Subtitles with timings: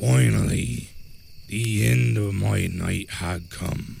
[0.00, 0.88] Finally,
[1.48, 4.00] the end of my night had come.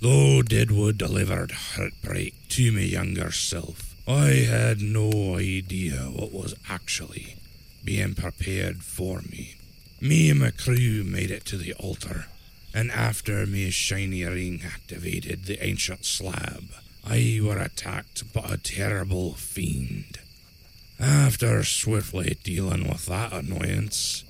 [0.00, 7.34] Though Deadwood delivered heartbreak to my younger self, I had no idea what was actually
[7.84, 9.56] being prepared for me.
[10.00, 12.26] Me and my crew made it to the altar,
[12.72, 16.64] and after me shiny ring activated the ancient slab,
[17.04, 20.20] I were attacked by a terrible fiend.
[21.00, 24.22] After swiftly dealing with that annoyance,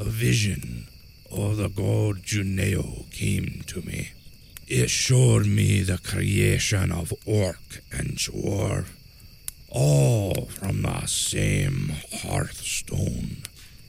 [0.00, 0.86] a vision
[1.30, 4.12] of the god Juneo came to me.
[4.66, 8.86] It showed me the creation of Orc and Dwarf,
[9.68, 11.92] all from the same
[12.22, 13.42] hearthstone.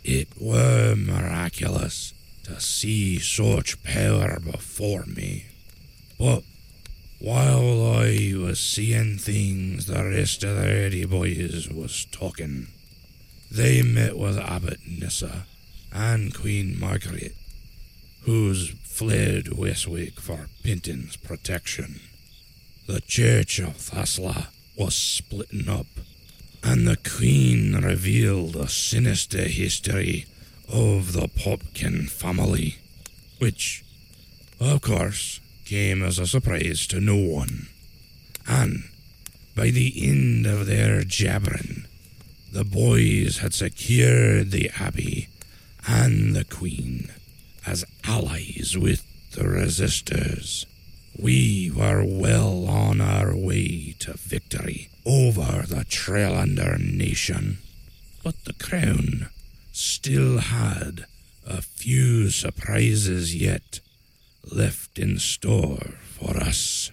[0.03, 5.45] It were miraculous to see such power before me.
[6.19, 6.43] But
[7.19, 12.67] while I was seeing things, the rest of the Eddie boys was talking.
[13.49, 15.45] They met with Abbot Nissa
[15.91, 17.35] and Queen Margaret,
[18.23, 21.99] who's fled Westwick for Penton's protection.
[22.87, 25.87] The Church of Thesla was splitting up,
[26.63, 30.25] and the Queen revealed a sinister history
[30.67, 32.77] of the Popkin family,
[33.39, 33.83] which,
[34.59, 37.67] of course, came as a surprise to no one.
[38.47, 38.83] And
[39.55, 41.85] by the end of their jabbering,
[42.51, 45.29] the boys had secured the Abbey
[45.87, 47.11] and the Queen
[47.65, 50.65] as allies with the resistors.
[51.17, 57.59] We were well on our way to victory over the Trailander nation,
[58.23, 59.29] but the crown
[59.71, 61.05] still had
[61.45, 63.79] a few surprises yet
[64.51, 66.90] left in store for us.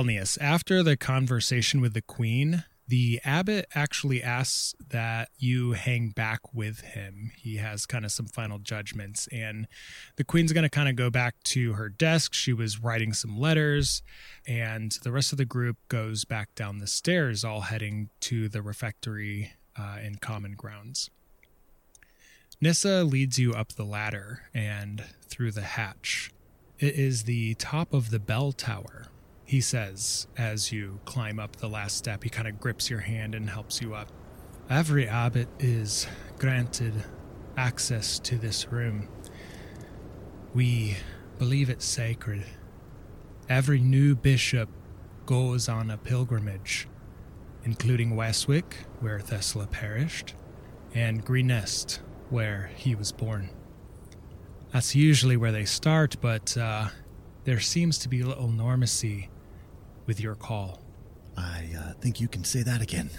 [0.00, 6.54] Telnius, after the conversation with the queen, the abbot actually asks that you hang back
[6.54, 7.32] with him.
[7.36, 9.68] He has kind of some final judgments, and
[10.16, 12.32] the queen's going to kind of go back to her desk.
[12.32, 14.02] She was writing some letters,
[14.48, 18.62] and the rest of the group goes back down the stairs, all heading to the
[18.62, 21.10] refectory uh, in common grounds.
[22.58, 26.32] Nissa leads you up the ladder and through the hatch.
[26.78, 29.09] It is the top of the bell tower
[29.50, 32.22] he says as you climb up the last step.
[32.22, 34.06] He kind of grips your hand and helps you up.
[34.70, 36.06] Every abbot is
[36.38, 36.94] granted
[37.56, 39.08] access to this room.
[40.54, 40.98] We
[41.36, 42.44] believe it's sacred.
[43.48, 44.68] Every new bishop
[45.26, 46.86] goes on a pilgrimage,
[47.64, 50.34] including Westwick, where Thesla perished,
[50.94, 53.50] and Greenest, where he was born.
[54.72, 56.90] That's usually where they start, but uh,
[57.42, 59.26] there seems to be little normacy
[60.10, 60.82] with your call.
[61.36, 63.10] I uh, think you can say that again.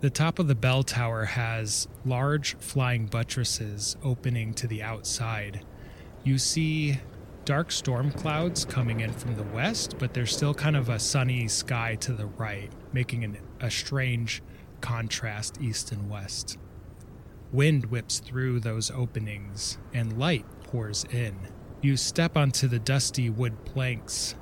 [0.00, 5.64] The top of the bell tower has large flying buttresses opening to the outside.
[6.22, 7.00] You see
[7.46, 11.48] dark storm clouds coming in from the west, but there's still kind of a sunny
[11.48, 14.42] sky to the right, making an, a strange
[14.82, 16.58] contrast east and west.
[17.52, 21.34] Wind whips through those openings, and light pours in.
[21.80, 24.34] You step onto the dusty wood planks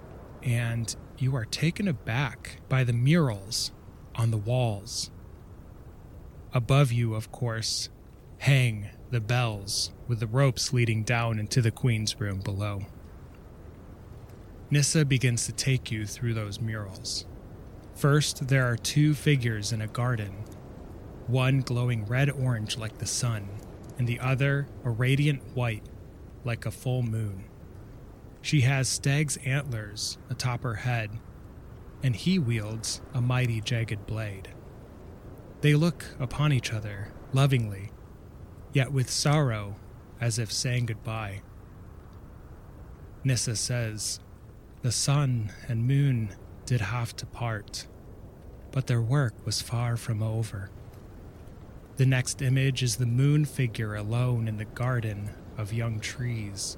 [0.43, 3.73] and you are taken aback by the murals
[4.15, 5.11] on the walls.
[6.53, 7.89] Above you, of course,
[8.39, 12.87] hang the bells with the ropes leading down into the Queen's room below.
[14.71, 17.27] Nissa begins to take you through those murals.
[17.95, 20.45] First, there are two figures in a garden,
[21.27, 23.49] one glowing red orange like the sun,
[23.99, 25.83] and the other a radiant white
[26.45, 27.50] like a full moon.
[28.43, 31.11] She has stag's antlers atop her head,
[32.03, 34.49] and he wields a mighty jagged blade.
[35.61, 37.91] They look upon each other lovingly,
[38.73, 39.77] yet with sorrow
[40.21, 41.43] as if saying goodbye.
[43.25, 44.21] Nissa says,
[44.83, 46.35] The sun and moon
[46.65, 47.87] did have to part,
[48.71, 50.71] but their work was far from over.
[51.97, 56.77] The next image is the moon figure alone in the garden of young trees.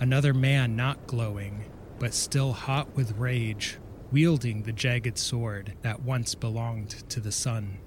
[0.00, 1.66] Another man not glowing,
[1.98, 3.76] but still hot with rage,
[4.10, 7.78] wielding the jagged sword that once belonged to the sun.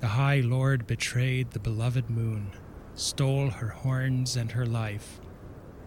[0.00, 2.52] The High Lord betrayed the beloved moon,
[2.94, 5.20] stole her horns and her life,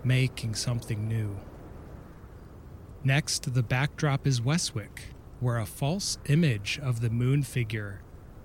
[0.04, 1.40] making something new.
[3.04, 8.02] Next, the backdrop is Westwick, where a false image of the moon figure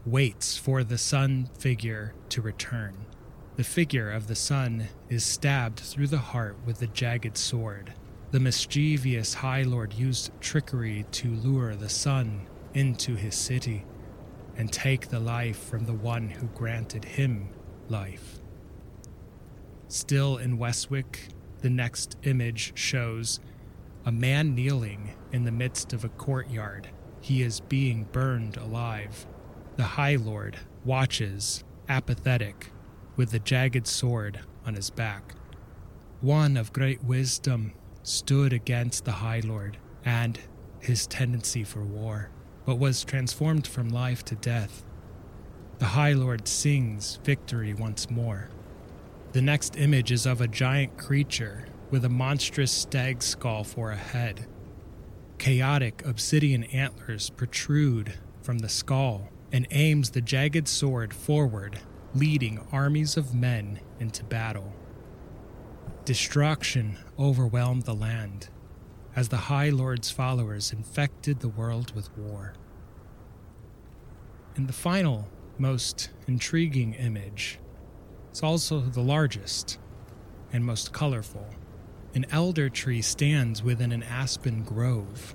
[0.07, 2.97] waits for the sun figure to return.
[3.57, 7.93] The figure of the sun is stabbed through the heart with a jagged sword.
[8.31, 13.85] The mischievous High Lord used trickery to lure the sun into his city
[14.57, 17.51] and take the life from the one who granted him
[17.91, 18.41] life.
[19.89, 21.29] Still in Westwick,
[21.61, 23.39] the next image shows
[24.07, 26.89] a man kneeling in the midst of a courtyard.
[27.21, 29.27] He is being burned alive.
[29.77, 30.57] The High Lord
[30.87, 32.72] watches, apathetic,
[33.17, 35.35] with the jagged sword on his back.
[36.21, 37.73] One of great wisdom
[38.03, 40.39] stood against the High Lord and
[40.81, 42.31] his tendency for war,
[42.65, 44.85] but was transformed from life to death.
[45.79, 48.51] The High Lord sings victory once more.
[49.33, 53.97] The next image is of a giant creature with a monstrous stag skull for a
[53.97, 54.47] head.
[55.39, 61.81] Chaotic obsidian antlers protrude from the skull and aims the jagged sword forward,
[62.15, 64.73] leading armies of men into battle.
[66.05, 68.49] Destruction overwhelmed the land
[69.15, 72.55] as the High Lord's followers infected the world with war.
[74.57, 75.29] And the final,
[75.59, 77.59] most intriguing image
[78.33, 79.79] is also the largest
[80.53, 81.47] and most colorful.
[82.15, 85.35] An elder tree stands within an aspen grove.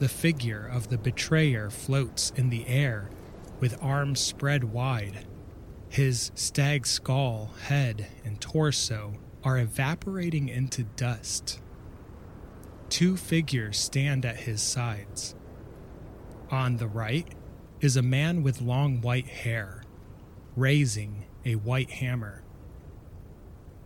[0.00, 3.08] The figure of the betrayer floats in the air
[3.60, 5.26] with arms spread wide.
[5.88, 11.60] His stag skull, head, and torso are evaporating into dust.
[12.88, 15.34] Two figures stand at his sides.
[16.50, 17.26] On the right
[17.80, 19.82] is a man with long white hair,
[20.56, 22.42] raising a white hammer.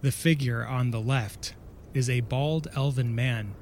[0.00, 1.54] The figure on the left
[1.94, 3.54] is a bald elven man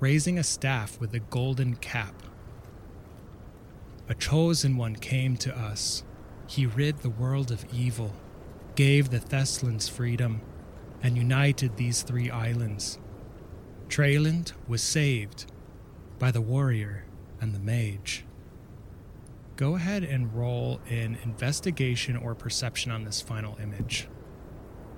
[0.00, 2.14] raising a staff with a golden cap.
[4.08, 6.04] A chosen one came to us.
[6.54, 8.14] He rid the world of evil,
[8.76, 10.40] gave the Thessalans freedom,
[11.02, 13.00] and united these three islands.
[13.88, 15.46] Treyland was saved
[16.20, 17.06] by the warrior
[17.40, 18.24] and the mage.
[19.56, 24.06] Go ahead and roll an investigation or perception on this final image.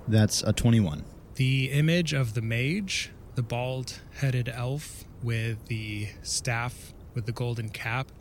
[0.07, 1.05] That's a 21.
[1.37, 7.69] The image of the mage, the bald headed elf with the staff with the golden
[7.69, 8.11] cap,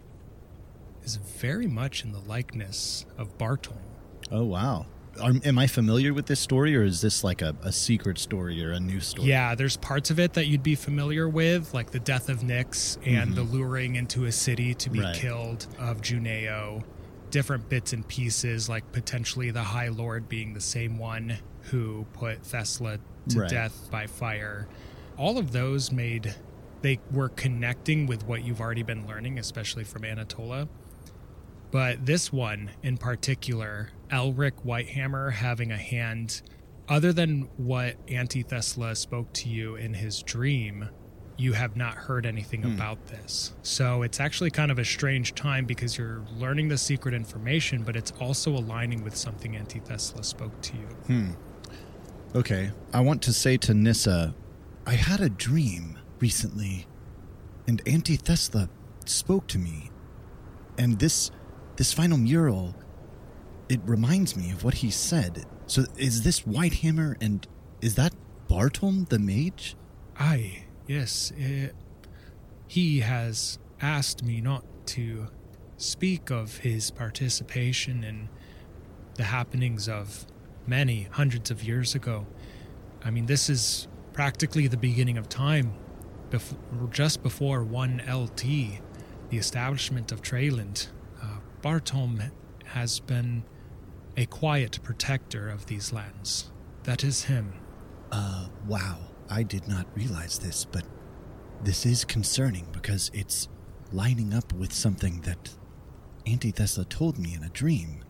[1.07, 3.77] is very much in the likeness of Bartol.
[4.31, 4.87] Oh, wow.
[5.23, 8.63] Are, am I familiar with this story, or is this like a, a secret story
[8.63, 9.29] or a new story?
[9.29, 12.99] Yeah, there's parts of it that you'd be familiar with, like the death of Nyx
[13.07, 15.07] and the luring into a city to be Mm-hmm.
[15.07, 15.17] Right.
[15.17, 16.83] killed of Juneo.
[17.31, 22.43] Different bits and pieces, like potentially the High Lord being the same one who put
[22.43, 22.99] Thesla
[23.31, 23.49] to Right.
[23.51, 24.69] death by fire.
[25.17, 26.35] All of those made
[26.83, 30.69] they were connecting with what you've already been learning, especially from Anatola.
[31.77, 36.41] But this one in particular, Elric Whitehammer having a hand,
[36.89, 40.89] other than what Antithesla spoke to you in his dream,
[41.37, 43.53] you have not heard anything about this.
[43.61, 47.95] So it's actually kind of a strange time because you're learning the secret information, but
[47.95, 50.87] it's also aligning with something Antithesla spoke to you.
[51.09, 51.31] Hmm.
[52.35, 52.71] Okay.
[52.95, 54.35] I want to say to Nissa,
[54.87, 56.87] I had a dream recently,
[57.67, 58.71] and Auntie Thesla
[59.05, 59.91] spoke to me.
[60.79, 61.31] And this
[61.77, 62.75] this final mural,
[63.69, 65.45] it reminds me of what he said.
[65.67, 67.47] So is this Whitehammer and
[67.81, 68.15] is that
[68.49, 69.77] Bartolm the mage?
[70.19, 71.33] Aye, yes.
[71.39, 71.69] eh,
[72.69, 75.29] he has asked me not to
[75.77, 78.29] speak of his participation in
[79.17, 80.27] the happenings of
[80.67, 82.27] many hundreds of years ago.
[83.05, 85.75] I mean, this is practically the beginning of time,
[86.31, 86.57] bef-
[86.91, 88.43] just before 1 LT,
[89.31, 90.89] the establishment of Treyland.
[91.67, 92.23] Bartolm
[92.67, 93.43] has been
[94.17, 96.53] a quiet protector of these lands.
[96.85, 97.55] That is him.
[98.13, 98.99] Uh, wow.
[99.29, 100.85] I did not realize this, but
[101.65, 103.49] this is concerning because it's
[103.91, 105.57] lining up with something that
[106.25, 108.05] Auntie Thesla told me in a dream.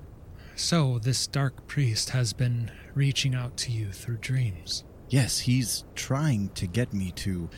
[0.54, 4.84] So, this dark priest has been reaching out to you through dreams.
[5.08, 7.48] Yes, he's trying to get me to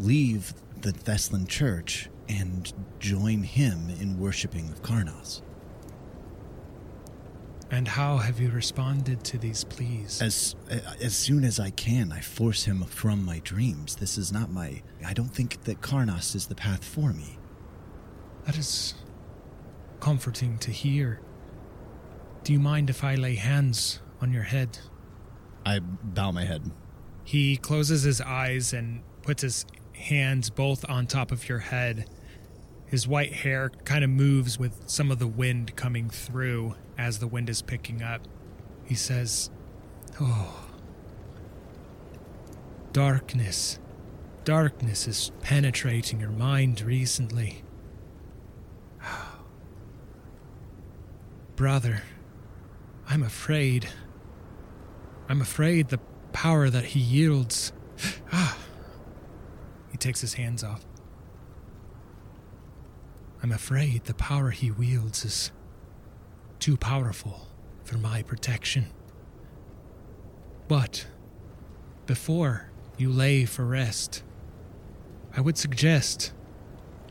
[0.00, 5.42] leave the Theslan church and join him in worshipping of Karnas.
[7.70, 10.22] And how have you responded to these pleas?
[10.22, 10.56] As
[11.02, 13.96] as soon as I can, I force him from my dreams.
[13.96, 14.82] This is not my.
[15.04, 17.38] I don't think that Karnas is the path for me.
[18.44, 18.94] That is
[20.00, 21.20] comforting to hear.
[22.42, 24.78] Do you mind if I lay hands on your head?
[25.66, 26.70] I bow my head.
[27.24, 32.08] He closes his eyes and puts his hands both on top of your head.
[32.88, 37.26] His white hair kind of moves with some of the wind coming through as the
[37.26, 38.22] wind is picking up.
[38.84, 39.50] He says,
[40.18, 40.70] Oh,
[42.92, 43.78] darkness.
[44.44, 47.62] Darkness is penetrating your mind recently.
[51.56, 52.02] Brother,
[53.06, 53.90] I'm afraid.
[55.28, 56.00] I'm afraid the
[56.32, 57.72] power that he yields.
[58.32, 58.56] Ah.
[59.90, 60.84] He takes his hands off.
[63.42, 65.52] I'm afraid the power he wields is
[66.58, 67.46] too powerful
[67.84, 68.86] for my protection.
[70.66, 71.06] But
[72.06, 74.24] before you lay for rest,
[75.36, 76.32] I would suggest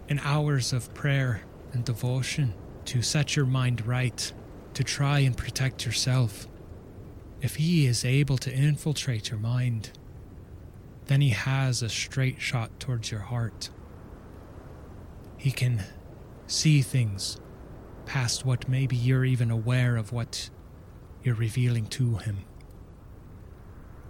[0.10, 2.54] an hours of prayer and devotion
[2.86, 4.32] to set your mind right,
[4.74, 6.48] to try and protect yourself.
[7.42, 9.92] If he is able to infiltrate your mind,
[11.06, 13.70] then he has a straight shot towards your heart.
[15.38, 15.84] He can
[16.48, 17.40] see things
[18.06, 20.50] past what maybe you're even aware of what
[21.24, 22.40] you're revealing to him.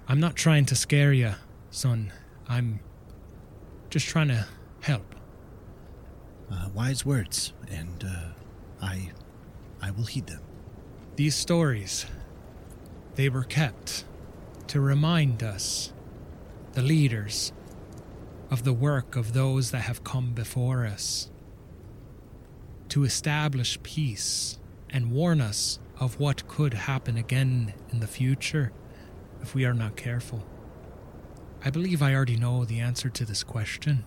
[0.07, 1.33] I'm not trying to scare you,
[1.71, 2.13] son.
[2.47, 2.79] I'm
[3.89, 4.45] just trying to
[4.81, 5.15] help.
[6.49, 8.29] Uh, wise words, and uh,
[8.81, 9.11] I,
[9.81, 10.41] I will heed them.
[11.15, 12.05] These stories,
[13.15, 14.05] they were kept
[14.67, 15.91] to remind us,
[16.73, 17.51] the leaders,
[18.49, 21.29] of the work of those that have come before us
[22.89, 28.71] to establish peace and warn us of what could happen again in the future
[29.41, 30.45] if we are not careful.
[31.63, 34.05] I believe I already know the answer to this question.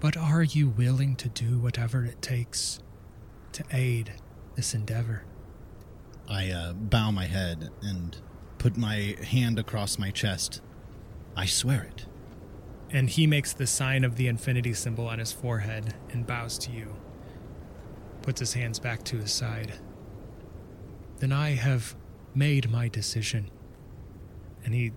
[0.00, 2.80] But are you willing to do whatever it takes
[3.52, 4.12] to aid
[4.56, 5.24] this endeavor?
[6.28, 8.16] I uh, bow my head and
[8.58, 10.60] put my hand across my chest.
[11.36, 12.06] I swear it.
[12.90, 16.70] And he makes the sign of the infinity symbol on his forehead and bows to
[16.70, 16.94] you
[18.22, 19.72] puts his hands back to his side.
[21.18, 21.94] Then I have
[22.34, 23.50] made my decision.
[24.64, 24.92] And he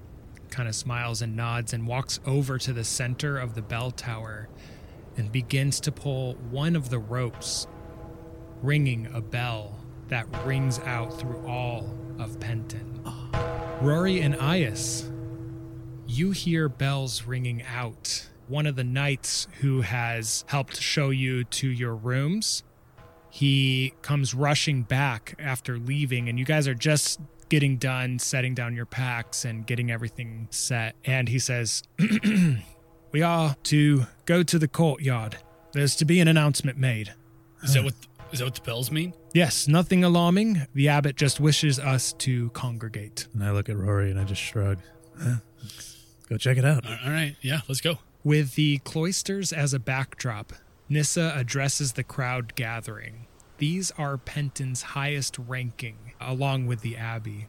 [0.50, 4.48] kind of smiles and nods and walks over to the center of the bell tower
[5.18, 7.68] and begins to pull one of the ropes,
[8.62, 9.78] ringing a bell
[10.08, 13.02] that rings out through all of Penton.
[13.82, 15.12] Rory and Ias,
[16.08, 18.30] you hear bells ringing out.
[18.48, 22.64] One of the knights who has helped show you to your rooms
[23.36, 28.74] he comes rushing back after leaving, and you guys are just getting done setting down
[28.74, 30.96] your packs and getting everything set.
[31.04, 31.84] And he says,
[33.12, 35.36] We are to go to the courtyard.
[35.74, 37.14] There's to be an announcement made.
[37.62, 37.96] Is that what
[38.32, 39.14] is that what the bells mean?
[39.34, 40.66] Yes, nothing alarming.
[40.74, 43.28] The abbot just wishes us to congregate.
[43.34, 44.78] And I look at Rory and I just shrug.
[46.30, 46.86] Go check it out.
[46.86, 47.98] All right, yeah, let's go.
[48.24, 50.54] With the cloisters as a backdrop,
[50.88, 53.26] Nissa addresses the crowd gathering.
[53.58, 57.48] These are Penton's highest ranking, along with the Abbey.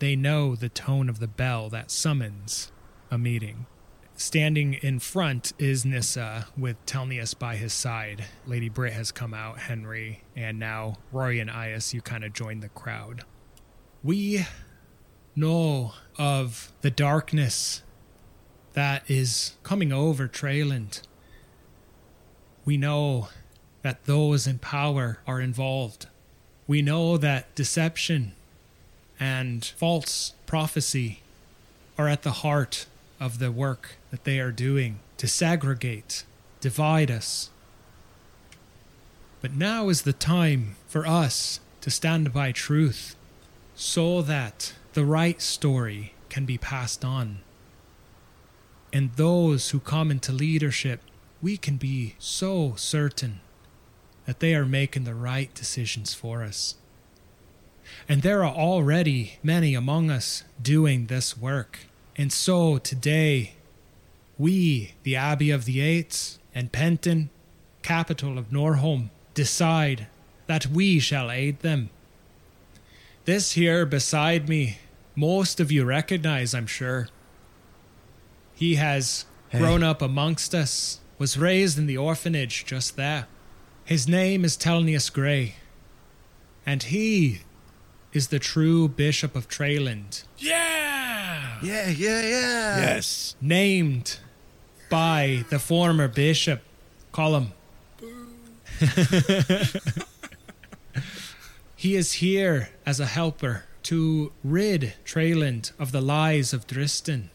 [0.00, 2.70] They know the tone of the bell that summons
[3.10, 3.66] a meeting.
[4.14, 8.24] Standing in front is Nissa with Telnius by his side.
[8.46, 12.60] Lady Britt has come out, Henry, and now Rory and Ias, you kind of join
[12.60, 13.24] the crowd.
[14.02, 14.44] We
[15.34, 17.82] know of the darkness
[18.72, 21.02] that is coming over Treyland
[22.68, 23.30] we know
[23.80, 26.06] that those in power are involved.
[26.66, 28.32] We know that deception
[29.18, 31.22] and false prophecy
[31.96, 32.84] are at the heart
[33.18, 36.24] of the work that they are doing to segregate,
[36.60, 37.48] divide us.
[39.40, 43.16] But now is the time for us to stand by truth
[43.76, 47.38] so that the right story can be passed on.
[48.92, 51.00] And those who come into leadership
[51.40, 53.40] we can be so certain
[54.26, 56.74] that they are making the right decisions for us.
[58.08, 61.80] And there are already many among us doing this work.
[62.16, 63.54] And so today,
[64.36, 67.30] we, the Abbey of the Eights and Penton,
[67.82, 70.08] capital of Norholm, decide
[70.46, 71.90] that we shall aid them.
[73.24, 74.78] This here beside me,
[75.14, 77.08] most of you recognize, I'm sure.
[78.54, 79.58] He has hey.
[79.58, 83.26] grown up amongst us was raised in the orphanage just there.
[83.84, 85.56] His name is Telnius Grey,
[86.66, 87.40] and he
[88.12, 91.58] is the true Bishop of Treyland, Yeah.
[91.62, 92.78] Yeah, yeah, yeah.
[92.78, 93.34] Yes.
[93.40, 94.18] named
[94.90, 96.62] by the former bishop.
[97.12, 97.52] Call him.
[101.76, 107.30] he is here as a helper to rid Treyland of the lies of Dristan.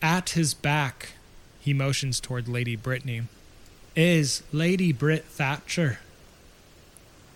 [0.00, 1.10] At his back,
[1.60, 3.22] he motions toward Lady Brittany,
[3.94, 5.98] is Lady Brit Thatcher.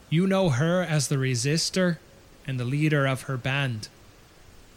[0.09, 1.99] You know her as the resistor
[2.47, 3.89] and the leader of her band.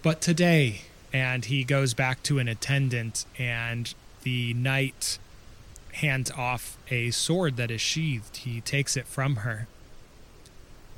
[0.03, 0.81] But today,
[1.13, 5.17] and he goes back to an attendant, and the knight
[5.93, 8.37] hands off a sword that is sheathed.
[8.37, 9.67] He takes it from her.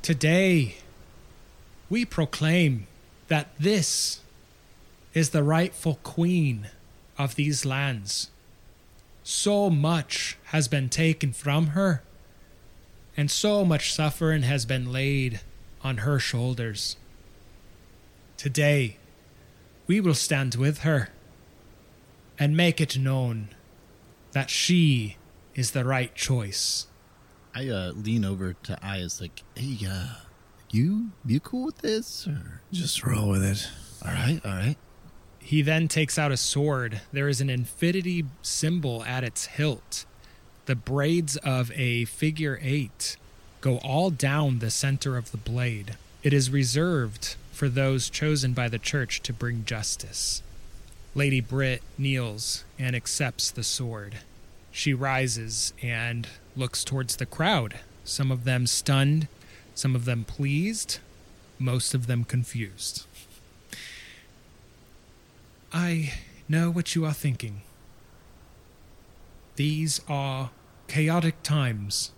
[0.02, 0.78] Today,
[1.90, 2.88] we proclaim
[3.28, 4.22] that this
[5.14, 6.70] is the rightful queen
[7.18, 8.30] of these lands.
[9.30, 12.02] So much has been taken from her,
[13.16, 15.42] and so much suffering has been laid
[15.84, 16.98] on her shoulders.
[18.38, 18.98] Today,
[19.86, 21.10] we will stand with her
[22.40, 23.50] and make it known
[24.32, 25.18] that she
[25.54, 26.88] is the right choice.
[27.54, 30.22] I uh, lean over to Ias like, hey, uh,
[30.72, 32.28] you you cool with this?
[32.28, 33.70] Or Just roll with it.
[34.04, 34.78] all right, all right.
[35.50, 37.02] He then takes out a sword.
[37.12, 40.06] There is an infinity symbol at its hilt.
[40.68, 43.18] The braids of a figure eight
[43.60, 45.98] go all down the center of the blade.
[46.22, 50.44] It is reserved for those chosen by the church to bring justice.
[51.16, 54.18] Lady Brit kneels and accepts the sword.
[54.72, 59.28] She rises and looks towards the crowd, some of them stunned,
[59.74, 61.00] some of them pleased,
[61.58, 63.08] most of them confused.
[65.72, 66.14] I
[66.48, 67.62] know what you are thinking.
[69.56, 70.52] These are
[70.88, 72.12] chaotic times.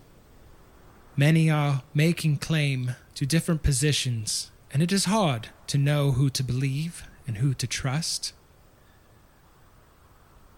[1.16, 6.42] Many are making claim to different positions, and it is hard to know who to
[6.42, 8.32] believe and who to trust.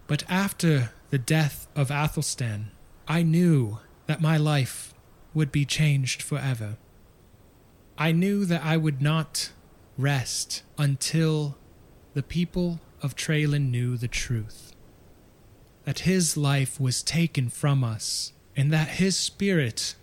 [0.07, 2.71] But after the death of Athelstan,
[3.07, 4.93] I knew that my life
[5.33, 6.77] would be changed forever.
[7.97, 9.51] I knew that I would not
[9.97, 11.57] rest until
[12.15, 14.73] the people of Treyland knew the truth.
[15.83, 19.95] That his life was taken from us, and that his spirit,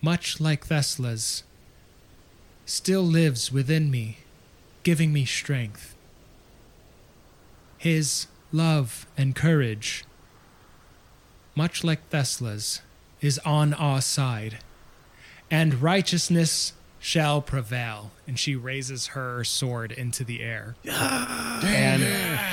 [0.00, 1.42] much like Thesla's,
[2.64, 4.18] still lives within me,
[4.84, 5.96] giving me strength.
[7.78, 10.04] His love and courage,
[11.56, 12.80] much like Thesla's,
[13.20, 14.58] is on our side,
[15.50, 18.12] and righteousness shall prevail.
[18.28, 20.76] And she raises her sword into the air.
[20.84, 22.02] and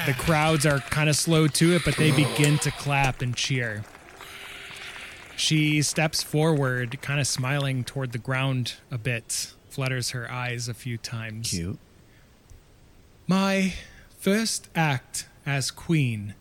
[0.08, 3.84] the crowds are kind of slow to it, but they begin to clap and cheer.
[5.36, 10.74] She steps forward, kind of smiling toward the ground a bit, flutters her eyes a
[10.74, 11.52] few times.
[11.52, 11.78] Cute.
[13.28, 13.74] My
[14.18, 16.34] first act as queen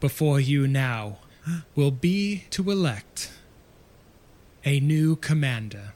[0.00, 1.18] before you now
[1.74, 3.32] will be to elect
[4.64, 5.92] a new commander.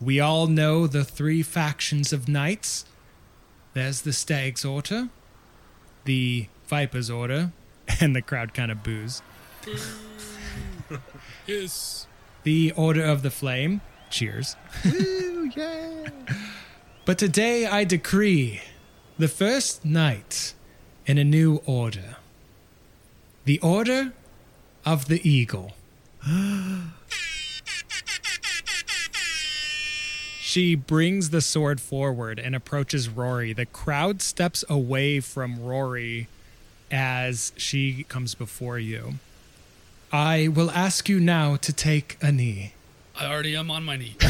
[0.00, 2.84] We all know the three factions of knights.
[3.74, 5.08] There's the Stag's Order,
[6.04, 7.52] the Viper's Order,
[8.00, 9.22] and the crowd kind of boos.
[11.46, 12.06] Yes.
[12.42, 13.80] The Order of the Flame,
[14.10, 14.54] cheers.
[14.84, 16.08] Woo, yeah.
[17.06, 18.60] But today I decree
[19.18, 20.52] the first knight
[21.06, 22.16] in a new order.
[23.46, 24.12] The Order
[24.84, 25.72] of the Eagle.
[30.48, 33.52] she brings the sword forward and approaches Rory.
[33.52, 36.26] The crowd steps away from Rory
[36.90, 39.16] as she comes before you.
[40.10, 42.72] I will ask you now to take a knee.
[43.14, 44.16] I already am on my knee.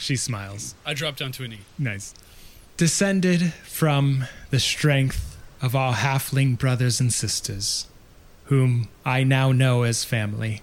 [0.00, 0.74] She smiles.
[0.84, 1.60] I drop down to a knee.
[1.78, 2.12] Nice.
[2.76, 7.86] Descended from the strength of our halfling brothers and sisters,
[8.46, 10.60] whom I now know as family.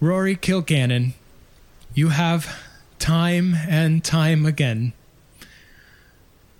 [0.00, 1.12] Rory Kilgannon,
[1.94, 2.56] you have
[2.98, 4.92] time and time again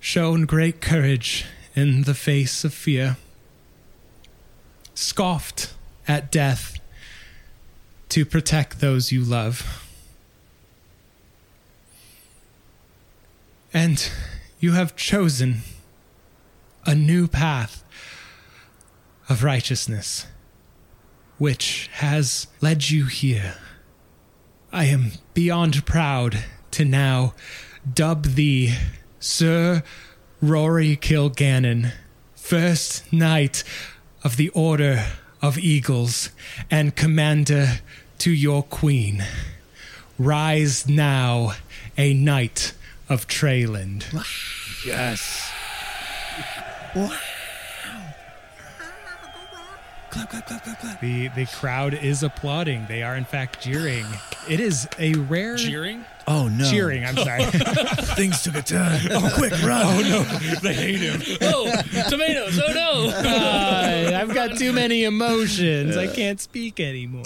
[0.01, 3.17] shown great courage in the face of fear,
[4.95, 5.75] scoffed
[6.07, 6.79] at death
[8.09, 9.85] to protect those you love.
[13.75, 14.11] And
[14.61, 15.63] you have chosen
[16.87, 17.83] a new path
[19.29, 20.27] of righteousness,
[21.37, 23.57] which has led you here.
[24.77, 27.33] I am beyond proud to now
[27.95, 28.75] dub thee
[29.19, 29.83] Sir
[30.43, 31.93] Rory Kilgannon,
[32.35, 33.65] first knight
[34.23, 35.07] of the Order
[35.41, 36.29] of Eagles
[36.71, 37.79] and commander
[38.19, 39.25] to your queen.
[40.19, 41.53] Rise now,
[41.97, 42.75] a knight
[43.09, 44.05] of Treyland.
[44.85, 45.51] Yes.
[51.01, 52.87] The the crowd is applauding.
[52.87, 54.07] They are in fact jeering.
[54.49, 56.05] It is a rare Cheering?
[56.27, 56.69] Oh no!
[56.71, 57.05] cheering.
[57.05, 57.45] I'm sorry.
[58.17, 59.01] Things took a turn.
[59.11, 59.83] Oh, quick, run.
[59.85, 60.23] Oh, no.
[60.61, 61.21] they hate him.
[61.43, 61.71] Oh,
[62.09, 62.59] tomatoes!
[62.59, 63.09] Oh no!
[63.11, 65.97] Uh, I've got too many emotions.
[65.97, 67.25] I can't speak anymore.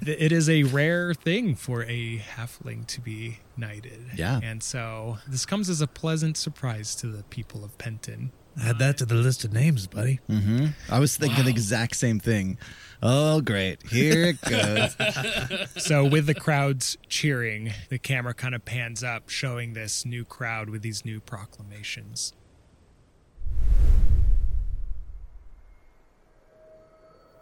[0.00, 4.00] It is a rare thing for a halfling to be knighted.
[4.16, 4.40] Yeah.
[4.42, 8.32] And so this comes as a pleasant surprise to the people of Penton.
[8.60, 10.20] Add that to the list of names, buddy.
[10.28, 10.66] Mm-hmm.
[10.90, 12.58] I was thinking the exact same thing.
[13.00, 13.80] Oh, great!
[13.88, 14.96] Here it goes.
[15.76, 20.68] So with the crowds cheering, the camera kind of pans up, showing this new crowd
[20.68, 22.32] with these new proclamations.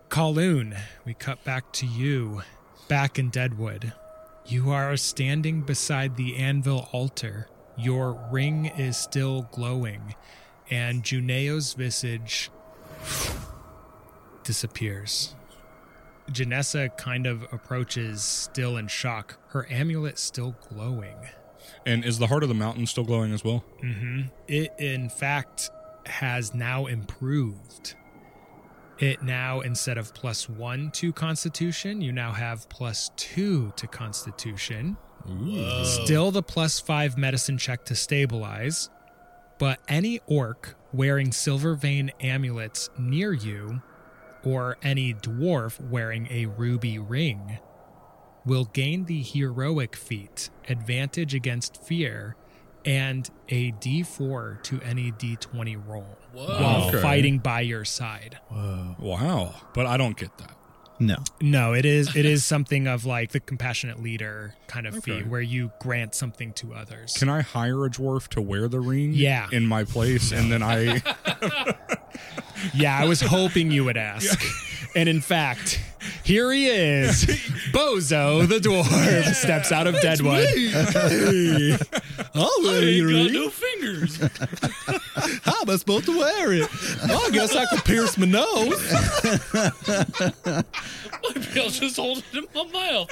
[0.09, 2.43] Kowloon, we cut back to you,
[2.89, 3.93] back in Deadwood.
[4.47, 7.49] You are standing beside the anvil altar.
[7.77, 10.15] Your ring is still glowing,
[10.71, 12.51] and Juneo's visage
[14.45, 15.35] disappears.
[16.31, 19.39] Janessa kind of approaches, still in shock.
[19.49, 21.17] Her amulet still glowing.
[21.85, 23.65] And is the heart of the mountain still glowing as well?
[23.83, 24.23] Mm-hmm.
[24.49, 25.71] It, in fact,
[26.07, 27.95] has now improved.
[28.99, 34.97] It now, instead of plus one to Constitution, you now have plus two to Constitution.
[35.83, 38.91] Still the plus five medicine check to stabilize,
[39.59, 43.83] but any orc wearing silver vein amulets near you,
[44.45, 47.59] or any dwarf wearing a ruby ring,
[48.45, 52.37] will gain the heroic feat, advantage against fear,
[52.85, 57.03] and a d4 to any d20 roll while Okay.
[57.03, 58.39] fighting by your side.
[58.51, 59.55] Wow.
[59.75, 60.56] But I don't get that.
[60.99, 61.17] No.
[61.41, 65.19] No, it is it is something of like the compassionate leader kind of Okay.
[65.21, 67.15] feat where you grant something to others.
[67.19, 69.49] Can I hire a dwarf to wear the ring Yeah.
[69.53, 70.33] in my place?
[70.33, 71.03] And then I.
[72.75, 74.41] Yeah, I was hoping you would ask.
[74.97, 75.79] And in fact,
[76.25, 77.25] here he is.
[77.73, 80.47] Bozo the dwarf steps out of Deadwood.
[82.35, 84.17] Oh, I ain't got no fingers.
[85.43, 86.69] how am I supposed to wear it?
[87.03, 88.93] I guess I could pierce my nose.
[91.35, 93.11] Maybe I'll just hold it in my mouth.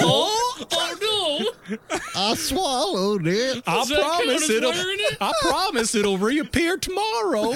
[0.00, 1.78] Oh, oh no!
[2.14, 3.62] I swallowed it.
[3.66, 5.16] I Does count promise it'll it?
[5.20, 7.52] I promise it'll reappear tomorrow.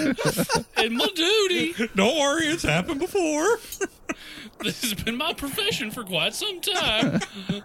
[0.77, 1.75] And my duty.
[1.94, 3.59] don't worry, it's happened before.
[4.61, 7.21] This has been my profession for quite some time.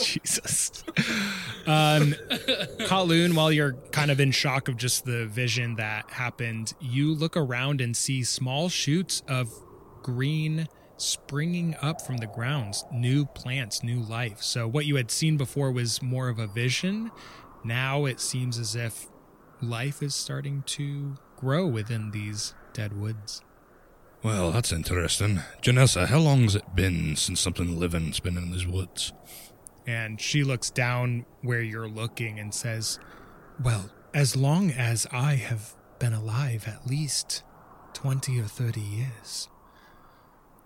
[0.00, 0.84] Jesus.
[1.66, 2.14] Um,
[2.86, 7.36] Kowloon, while you're kind of in shock of just the vision that happened, you look
[7.36, 9.52] around and see small shoots of
[10.02, 14.42] green springing up from the grounds, new plants, new life.
[14.42, 17.10] So what you had seen before was more of a vision.
[17.64, 19.06] Now it seems as if
[19.60, 23.42] life is starting to grow within these dead woods.
[24.22, 25.40] Well, that's interesting.
[25.62, 29.12] Janessa, how long's it been since something living's been in these woods?
[29.86, 33.00] And she looks down where you're looking and says,
[33.62, 37.44] Well, as long as I have been alive, at least
[37.94, 39.48] 20 or 30 years.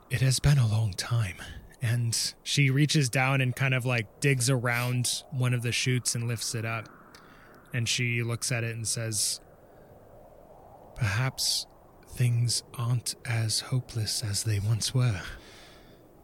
[0.09, 1.37] It has been a long time.
[1.83, 6.27] And she reaches down and kind of like digs around one of the shoots and
[6.27, 6.89] lifts it up.
[7.75, 9.41] And she looks at it and says,
[10.97, 11.67] Perhaps
[12.17, 15.21] things aren't as hopeless as they once were.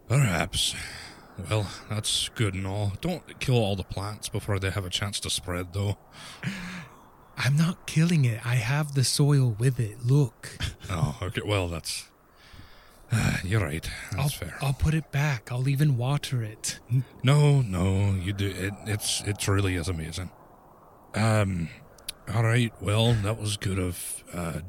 [0.09, 0.75] Perhaps.
[1.51, 2.93] Well, that's good and all.
[3.01, 5.99] Don't kill all the plants before they have a chance to spread, though.
[7.37, 8.45] I'm not killing it.
[8.45, 10.05] I have the soil with it.
[10.05, 10.57] Look.
[10.91, 11.41] Oh, okay.
[11.47, 12.11] Well, that's.
[13.11, 13.89] Uh, you're right.
[14.11, 14.59] That's I'll, fair.
[14.61, 15.51] I'll put it back.
[15.51, 16.81] I'll even water it.
[17.23, 18.49] No, no, you do.
[18.49, 20.31] It, it's it really is amazing.
[21.15, 21.71] Um,
[22.35, 22.73] all right.
[22.83, 24.25] Well, that was good of.
[24.35, 24.61] Uh,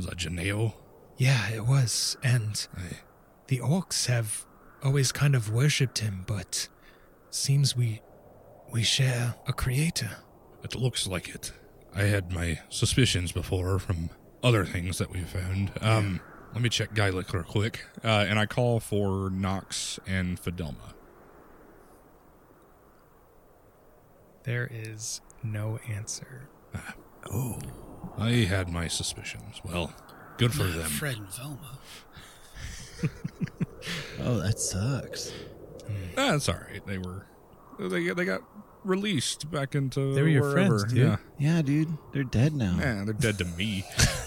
[0.00, 0.72] was that Janeo?
[1.18, 2.16] Yeah, it was.
[2.22, 3.00] And Aye.
[3.48, 4.46] the orcs have
[4.82, 6.68] always kind of worshipped him, but
[7.28, 8.00] seems we
[8.72, 10.10] we share a creator.
[10.62, 11.52] It looks like it.
[11.94, 14.08] I had my suspicions before from
[14.42, 15.72] other things that we found.
[15.82, 16.20] Um,
[16.54, 20.94] let me check Gaelic real quick, uh, and I call for Nox and Fidelma.
[24.44, 26.48] There is no answer.
[28.18, 29.60] I had my suspicions.
[29.64, 29.92] Well,
[30.38, 30.88] good for them.
[30.90, 31.78] Fred and Velma.
[34.22, 35.32] Oh, that sucks.
[36.14, 36.84] That's all right.
[36.86, 37.24] They were
[37.78, 38.42] they they got
[38.84, 40.78] released back into They were your wherever.
[40.80, 41.06] friends, dude.
[41.06, 42.76] Yeah, Yeah, dude, they're dead now.
[42.78, 43.84] yeah, they're dead to me.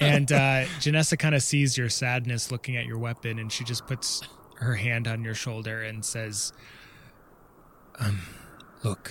[0.00, 3.86] and uh, Janessa kind of sees your sadness looking at your weapon, and she just
[3.88, 4.22] puts
[4.58, 6.52] her hand on your shoulder and says,
[7.98, 8.20] um,
[8.84, 9.10] look,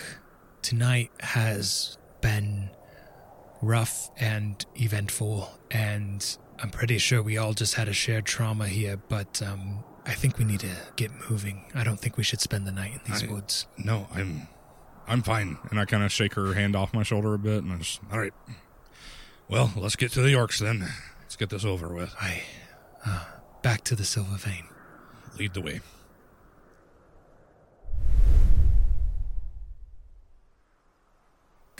[0.61, 2.69] tonight has been
[3.61, 8.97] rough and eventful, and I'm pretty sure we all just had a shared trauma here,
[8.97, 11.65] but um, I think we need to get moving.
[11.75, 13.67] I don't think we should spend the night in these I- woods.
[13.77, 14.47] No, I'm,
[15.07, 15.57] I'm fine.
[15.69, 17.99] And I kind of shake her hand off my shoulder a bit, and I just
[18.11, 18.33] All right.
[19.47, 20.87] Well, let's get to the Yorks then.
[21.21, 22.13] Let's get this over with.
[22.19, 22.43] I,
[23.05, 23.25] uh,
[23.61, 24.65] back to the Silver Vein.
[25.37, 25.81] Lead the way.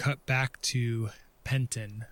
[0.02, 1.10] cut back to
[1.62, 2.06] Penton.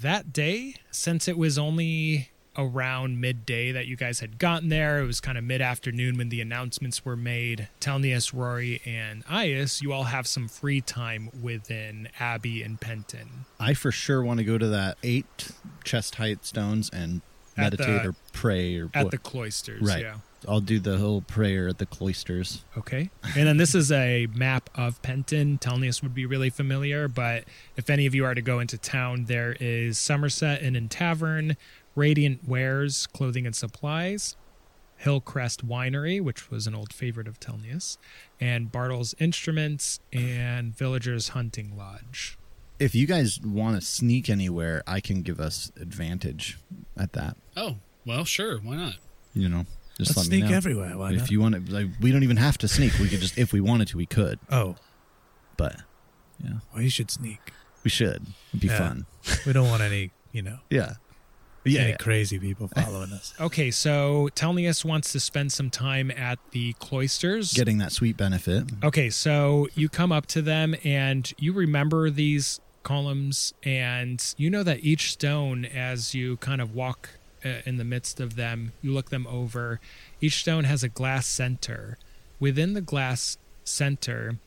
[0.00, 5.06] That day, since it was only around midday that you guys had gotten there, it
[5.06, 7.68] was kind of mid afternoon when the announcements were made.
[7.78, 13.44] Telnius, Rory, and Ias, you all have some free time within Abbey and Penton.
[13.60, 15.50] I for sure want to go to that eight
[15.84, 17.20] chest height stones and
[17.54, 20.00] meditate the- or pray or At what- the cloisters, Right.
[20.04, 20.16] yeah.
[20.48, 22.64] I'll do the whole prayer at the cloisters.
[22.76, 23.10] Okay.
[23.36, 25.58] And then this is a map of Penton.
[25.58, 27.44] Telnius would be really familiar, but
[27.76, 31.56] if any of you are to go into town, there is Somerset Inn and Tavern,
[31.94, 34.36] Radiant Wares, Clothing and Supplies,
[34.98, 37.98] Hillcrest Winery, which was an old favorite of Telnius,
[38.40, 42.38] and Bartle's Instruments and Villagers Hunting Lodge.
[42.78, 46.58] If you guys want to sneak anywhere, I can give us advantage
[46.96, 47.36] at that.
[47.56, 48.58] Oh, well, sure.
[48.58, 48.96] Why not?
[49.34, 49.64] You know,
[49.98, 50.56] just Let's let sneak me know.
[50.56, 50.96] everywhere.
[50.98, 51.30] Why if not?
[51.30, 52.98] you want to, like, we don't even have to sneak.
[52.98, 54.38] We could just, if we wanted to, we could.
[54.50, 54.76] oh,
[55.56, 55.80] But
[56.42, 57.52] yeah, well, you should sneak.
[57.82, 58.26] we should.
[58.50, 58.78] It'd be Yeah.
[58.78, 59.06] fun.
[59.46, 60.94] We don't want any, you know, Yeah.
[61.64, 61.96] any Yeah.
[61.96, 63.32] crazy people following us.
[63.40, 67.52] Okay, so Telnius wants to spend some time at the cloisters.
[67.54, 68.64] Getting that sweet benefit.
[68.84, 74.62] Okay, so you come up to them and you remember these columns, and you know
[74.62, 77.08] that each stone, as you kind of walk
[77.42, 79.80] in the midst of them, you look them over,
[80.20, 81.98] each stone has a glass center.
[82.40, 84.38] Within the glass center,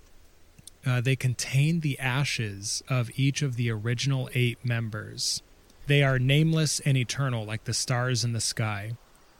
[0.85, 5.41] uh, they contain the ashes of each of the original eight members.
[5.87, 8.93] They are nameless and eternal, like the stars in the sky,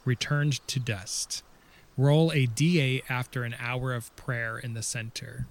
[0.04, 1.42] returned to dust.
[1.96, 5.46] Roll a d8 after an hour of prayer in the center.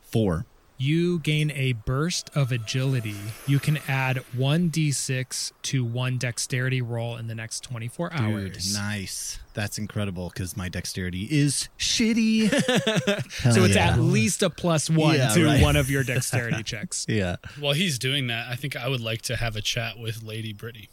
[0.00, 0.46] Four.
[0.76, 3.14] You gain a burst of agility.
[3.46, 8.74] You can add 1d6 to one dexterity roll in the next 24 Dude, hours.
[8.74, 9.38] nice.
[9.54, 12.48] That's incredible because my dexterity is shitty.
[13.30, 13.90] so Hell it's yeah.
[13.92, 15.62] at least a plus one Yeah, to right.
[15.62, 17.06] one of your dexterity checks.
[17.08, 17.36] Yeah.
[17.60, 20.52] While he's doing that, I think I would like to have a chat with Lady
[20.52, 20.88] Brittany.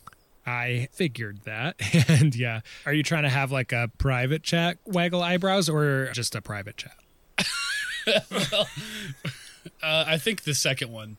[0.46, 1.76] I figured that.
[2.08, 6.36] And yeah, are you trying to have like a private chat, waggle eyebrows, or just
[6.36, 6.98] a private chat?
[9.84, 11.18] Uh, I think the second one.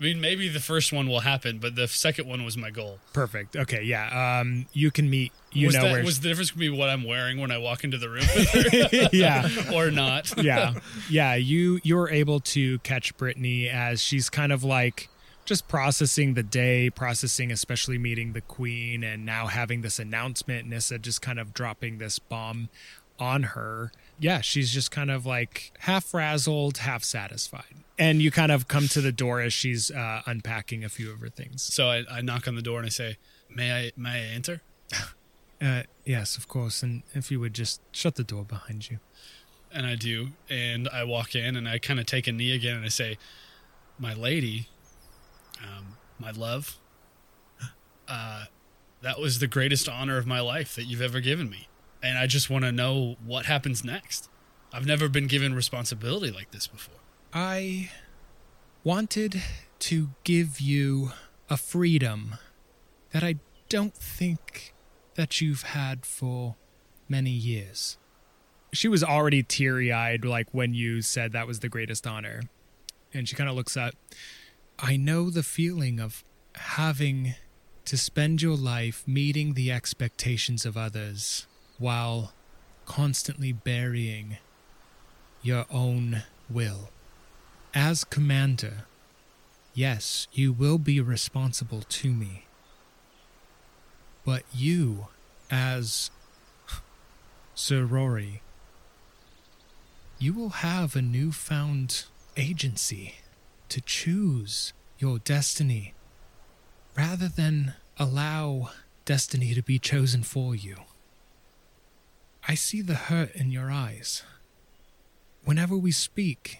[0.00, 2.98] I mean, maybe the first one will happen, but the second one was my goal.
[3.12, 3.54] Perfect.
[3.54, 4.40] Okay, yeah.
[4.40, 5.32] Um, you can meet.
[5.52, 6.04] You was know that, where.
[6.04, 9.08] was the difference going to be what I'm wearing when I walk into the room
[9.12, 9.48] yeah.
[9.74, 10.32] or not?
[10.42, 10.74] yeah
[11.08, 15.08] yeah you you're able to catch brittany as she's kind of like
[15.44, 20.98] just processing the day processing especially meeting the queen and now having this announcement nissa
[20.98, 22.68] just kind of dropping this bomb
[23.18, 27.74] on her yeah she's just kind of like half frazzled half satisfied.
[27.98, 31.20] And you kind of come to the door as she's uh, unpacking a few of
[31.20, 31.62] her things.
[31.62, 34.62] So I, I knock on the door and I say, "May I may I enter?"
[35.62, 36.82] uh, yes of course.
[36.82, 38.98] And if you would just shut the door behind you.
[39.72, 42.76] And I do, and I walk in and I kind of take a knee again
[42.76, 43.18] and I say,
[43.98, 44.68] "My lady,
[45.62, 46.78] um, my love,
[48.08, 48.44] uh,
[49.02, 51.68] that was the greatest honor of my life that you've ever given me,
[52.04, 54.28] and I just want to know what happens next.
[54.72, 56.96] I've never been given responsibility like this before."
[57.32, 57.90] I
[58.84, 59.42] wanted
[59.80, 61.12] to give you
[61.48, 62.36] a freedom
[63.12, 63.36] that I
[63.68, 64.74] don't think
[65.14, 66.56] that you've had for
[67.08, 67.96] many years.
[68.72, 72.42] She was already teary eyed, like when you said that was the greatest honor.
[73.12, 73.94] And she kind of looks up.
[74.78, 76.24] I know the feeling of
[76.56, 77.34] having
[77.84, 81.46] to spend your life meeting the expectations of others
[81.78, 82.32] while
[82.86, 84.38] constantly burying
[85.42, 86.90] your own will.
[87.74, 88.84] As commander,
[89.74, 92.44] yes, you will be responsible to me.
[94.24, 95.08] But you,
[95.50, 96.10] as
[97.54, 98.40] Sir Rory,
[100.18, 102.04] you will have a newfound
[102.36, 103.16] agency
[103.68, 105.94] to choose your destiny
[106.96, 108.70] rather than allow
[109.04, 110.76] destiny to be chosen for you.
[112.46, 114.22] I see the hurt in your eyes.
[115.44, 116.58] Whenever we speak,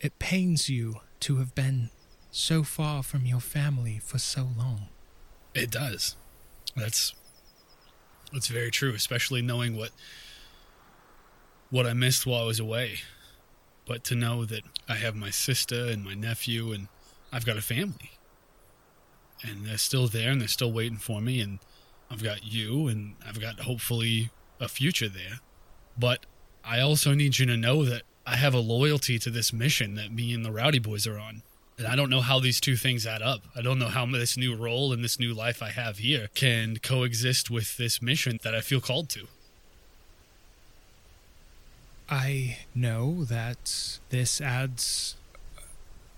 [0.00, 1.90] it pains you to have been
[2.30, 4.88] so far from your family for so long.
[5.54, 6.16] It does.
[6.76, 7.14] That's
[8.32, 9.90] that's very true, especially knowing what
[11.70, 13.00] what I missed while I was away.
[13.86, 16.88] But to know that I have my sister and my nephew and
[17.32, 18.12] I've got a family.
[19.42, 21.58] And they're still there and they're still waiting for me and
[22.10, 25.40] I've got you and I've got hopefully a future there.
[25.98, 26.26] But
[26.64, 30.12] I also need you to know that I have a loyalty to this mission that
[30.12, 31.42] me and the Rowdy Boys are on.
[31.76, 33.42] And I don't know how these two things add up.
[33.54, 36.78] I don't know how this new role and this new life I have here can
[36.78, 39.26] coexist with this mission that I feel called to.
[42.08, 45.16] I know that this adds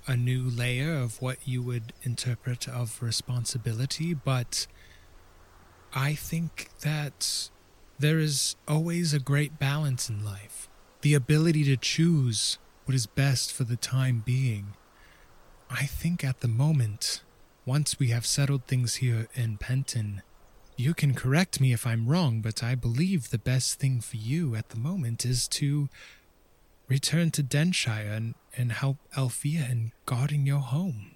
[0.07, 4.67] a new layer of what you would interpret of responsibility, but
[5.95, 7.49] I think that
[7.99, 10.69] there is always a great balance in life.
[11.01, 14.75] The ability to choose what is best for the time being.
[15.71, 17.23] I think at the moment,
[17.65, 20.23] once we have settled things here in Penton,
[20.77, 24.55] you can correct me if I'm wrong, but I believe the best thing for you
[24.55, 25.89] at the moment is to
[26.87, 31.16] return to Denshire and, and help Althea in guarding your home.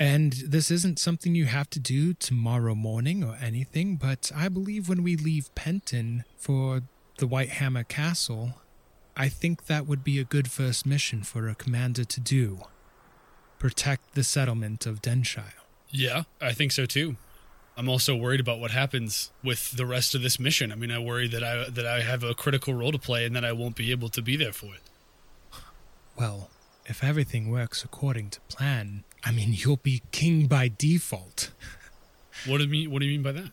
[0.00, 4.88] And this isn't something you have to do tomorrow morning or anything, but I believe
[4.88, 6.80] when we leave Penton for
[7.18, 8.54] the White Hammer Castle,
[9.14, 12.60] I think that would be a good first mission for a commander to do.
[13.58, 15.52] Protect the settlement of Denshire.
[15.90, 17.16] Yeah, I think so too.
[17.76, 20.72] I'm also worried about what happens with the rest of this mission.
[20.72, 23.36] I mean, I worry that I that I have a critical role to play and
[23.36, 24.82] that I won't be able to be there for it.
[26.16, 26.48] Well,
[26.86, 31.50] if everything works according to plan, I mean, you'll be king by default.
[32.46, 32.90] What do you mean?
[32.90, 33.50] What do you mean by that?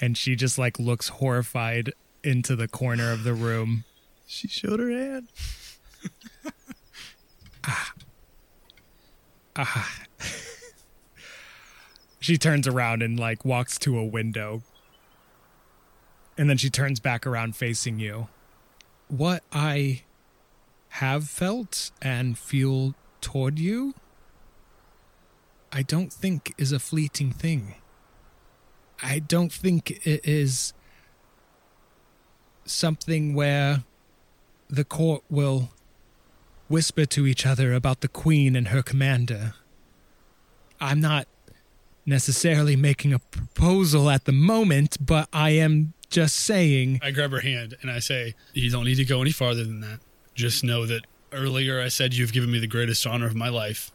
[0.00, 1.92] And she just like looks horrified
[2.22, 3.84] into the corner of the room.
[4.26, 5.28] She showed her hand.
[7.68, 7.92] Ah.
[9.56, 9.92] Ah.
[12.20, 14.62] she turns around and like walks to a window.
[16.38, 18.28] And then she turns back around facing you.
[19.08, 20.02] What I
[21.00, 23.94] have felt and feel toward you,
[25.70, 27.74] I don't think is a fleeting thing.
[29.02, 30.72] I don't think it is
[32.64, 33.84] something where
[34.68, 35.68] the court will
[36.68, 39.52] whisper to each other about the queen and her commander.
[40.80, 41.28] I'm not
[42.06, 47.00] necessarily making a proposal at the moment, but I am just saying.
[47.02, 49.80] I grab her hand and I say, "You don't need to go any farther than
[49.80, 50.00] that.
[50.36, 53.90] Just know that earlier I said you've given me the greatest honor of my life,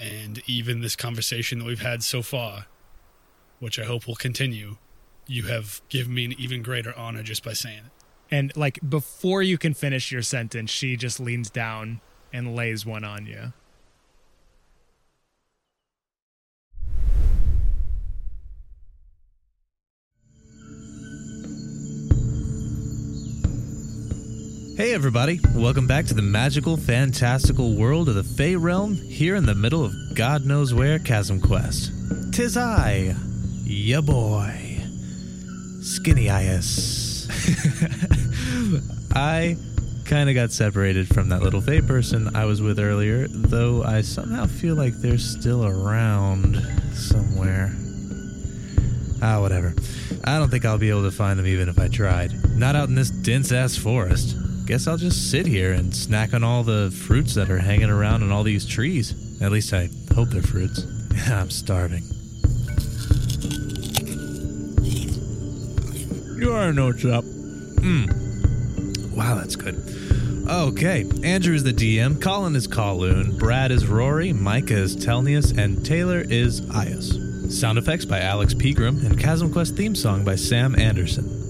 [0.00, 2.66] and even this conversation that we've had so far,
[3.60, 4.78] which I hope will continue,
[5.26, 7.92] you have given me an even greater honor just by saying it."
[8.30, 12.00] And like before you can finish your sentence, she just leans down
[12.32, 13.52] and lays one on you.
[24.76, 29.46] Hey everybody, welcome back to the magical, fantastical world of the Fey Realm here in
[29.46, 31.92] the middle of God knows where Chasm Quest.
[32.34, 33.16] Tis I,
[33.64, 34.82] ya boy,
[35.80, 37.26] Skinny Ias.
[39.14, 39.56] I
[40.04, 44.02] kind of got separated from that little Fey person I was with earlier, though I
[44.02, 46.56] somehow feel like they're still around
[46.92, 47.72] somewhere.
[49.22, 49.74] Ah, whatever.
[50.24, 52.58] I don't think I'll be able to find them even if I tried.
[52.58, 54.36] Not out in this dense ass forest.
[54.66, 58.24] Guess I'll just sit here and snack on all the fruits that are hanging around
[58.24, 59.14] on all these trees.
[59.40, 60.84] At least I hope they're fruits.
[61.30, 62.02] I'm starving.
[66.36, 67.22] You are no chop.
[67.22, 69.14] Mmm.
[69.16, 69.76] Wow, that's good.
[70.48, 75.86] Okay, Andrew is the DM, Colin is Kowloon, Brad is Rory, Micah is Telnius, and
[75.86, 77.52] Taylor is Ias.
[77.52, 81.45] Sound effects by Alex Pegram, and Chasm Quest theme song by Sam Anderson.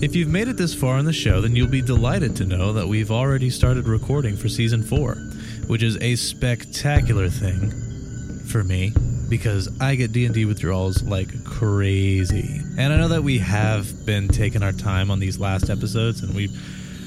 [0.00, 2.72] If you've made it this far in the show, then you'll be delighted to know
[2.74, 5.16] that we've already started recording for season 4,
[5.66, 7.72] which is a spectacular thing
[8.46, 8.92] for me
[9.28, 12.60] because I get D&D withdrawals like crazy.
[12.78, 16.32] And I know that we have been taking our time on these last episodes and
[16.32, 16.48] we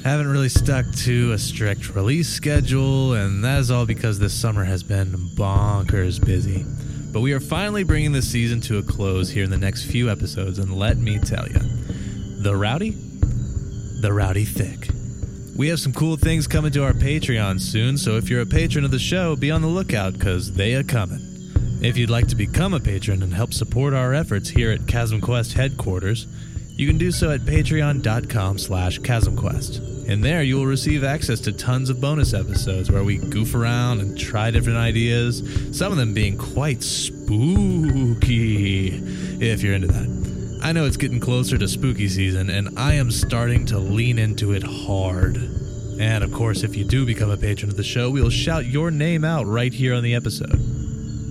[0.04, 4.66] haven't really stuck to a strict release schedule and that is all because this summer
[4.66, 6.66] has been bonkers busy.
[7.14, 10.10] But we are finally bringing this season to a close here in the next few
[10.10, 11.60] episodes and let me tell you,
[12.42, 12.90] the rowdy,
[14.02, 14.90] the rowdy thick.
[15.56, 18.84] We have some cool things coming to our Patreon soon, so if you're a patron
[18.84, 21.20] of the show, be on the lookout because they are coming.
[21.84, 25.22] If you'd like to become a patron and help support our efforts here at Chasm
[25.22, 26.26] Quest headquarters,
[26.72, 30.08] you can do so at patreon.com slash chasmquest.
[30.08, 34.00] In there, you will receive access to tons of bonus episodes where we goof around
[34.00, 35.44] and try different ideas,
[35.78, 37.28] some of them being quite spooky,
[39.40, 40.41] if you're into that.
[40.64, 44.54] I know it's getting closer to spooky season, and I am starting to lean into
[44.54, 45.38] it hard.
[46.00, 48.68] And of course, if you do become a patron of the show, we will shout
[48.68, 50.54] your name out right here on the episode.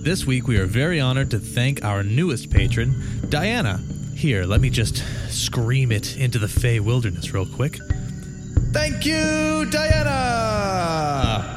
[0.03, 2.93] This week, we are very honored to thank our newest patron,
[3.29, 3.79] Diana.
[4.15, 7.79] Here, let me just scream it into the Fey wilderness real quick.
[8.73, 11.47] Thank you, Diana!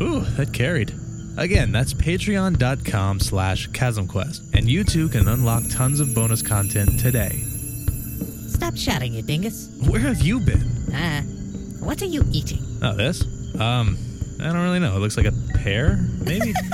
[0.00, 0.92] Ooh, that carried.
[1.36, 7.42] Again, that's patreon.com slash chasmquest, and you too can unlock tons of bonus content today.
[8.48, 9.68] Stop shouting, you dingus.
[9.88, 10.62] Where have you been?
[10.92, 11.22] Ah,
[11.80, 12.62] what are you eating?
[12.82, 13.24] Oh, this?
[13.58, 13.96] Um,
[14.42, 14.96] I don't really know.
[14.96, 16.52] It looks like a pear, maybe?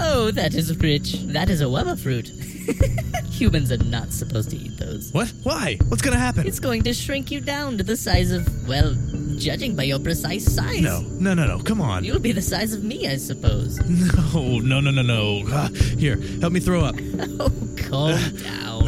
[0.00, 1.12] Oh, that is rich.
[1.26, 2.28] That is a Weber fruit.
[3.30, 5.12] Humans are not supposed to eat those.
[5.12, 5.28] what?
[5.42, 5.76] Why?
[5.88, 6.46] What's gonna happen?
[6.46, 8.94] It's going to shrink you down to the size of, well,
[9.36, 10.80] judging by your precise size.
[10.80, 11.58] No, no, no, no.
[11.62, 12.02] Come on.
[12.02, 13.78] You'll be the size of me, I suppose.
[14.34, 15.44] No, no, no, no, no.
[15.48, 16.96] Ah, here, help me throw up.
[17.38, 18.82] Oh, calm down.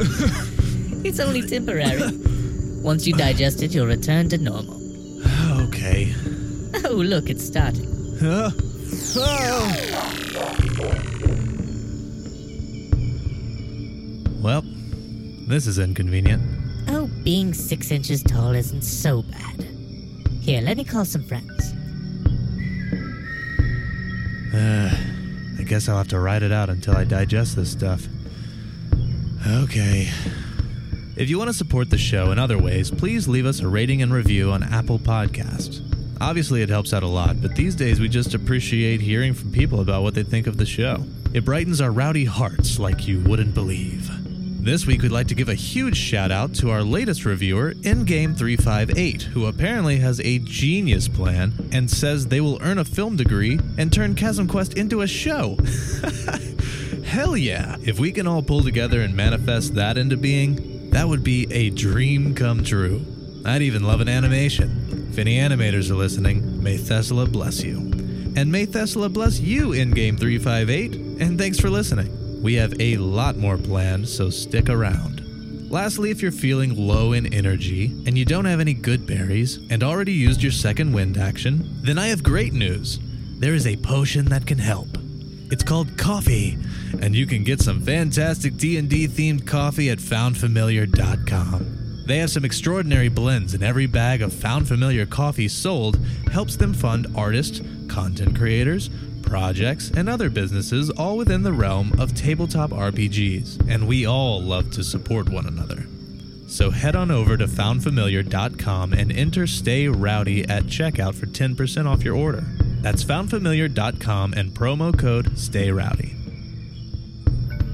[1.05, 2.01] it's only temporary.
[2.83, 4.79] Once you digest it, you'll return to normal.
[5.69, 6.15] Okay.
[6.85, 7.87] Oh, look, it's starting.
[8.21, 8.51] Huh?
[9.17, 9.77] Oh.
[14.43, 14.63] Well,
[15.47, 16.43] this is inconvenient.
[16.89, 19.67] Oh, being six inches tall isn't so bad.
[20.41, 21.73] Here, let me call some friends.
[24.55, 24.91] Uh,
[25.59, 28.07] I guess I'll have to ride it out until I digest this stuff.
[29.47, 30.11] Okay.
[31.17, 34.01] If you want to support the show in other ways, please leave us a rating
[34.01, 35.87] and review on Apple Podcasts.
[36.21, 39.81] Obviously, it helps out a lot, but these days we just appreciate hearing from people
[39.81, 41.03] about what they think of the show.
[41.33, 44.11] It brightens our rowdy hearts like you wouldn't believe.
[44.63, 49.23] This week, we'd like to give a huge shout out to our latest reviewer, InGame358,
[49.23, 53.91] who apparently has a genius plan and says they will earn a film degree and
[53.91, 55.57] turn Chasm Quest into a show.
[57.05, 57.77] Hell yeah!
[57.83, 61.71] If we can all pull together and manifest that into being, that would be a
[61.71, 63.03] dream come true.
[63.47, 64.80] I'd even love an animation.
[65.11, 67.79] If any animators are listening, may Thesla bless you.
[68.37, 72.41] And may Thesla bless you, InGame358, and thanks for listening.
[72.41, 75.69] We have a lot more planned, so stick around.
[75.69, 79.83] Lastly, if you're feeling low in energy and you don't have any good berries and
[79.83, 83.01] already used your second wind action, then I have great news.
[83.41, 84.97] There is a potion that can help.
[85.51, 86.57] It's called coffee,
[87.03, 91.80] and you can get some fantastic D&D themed coffee at foundfamiliar.com.
[92.07, 95.99] They have some extraordinary blends, and every bag of Found Familiar coffee sold
[96.33, 98.91] helps them fund artists, content creators,
[99.23, 104.71] projects, and other businesses all within the realm of tabletop RPGs, and we all love
[104.73, 105.87] to support one another.
[106.49, 112.03] So head on over to foundfamiliar.com and enter Stay Rowdy at checkout for 10% off
[112.03, 112.45] your order.
[112.81, 116.20] That's foundfamiliar.com and promo code Stay Rowdy.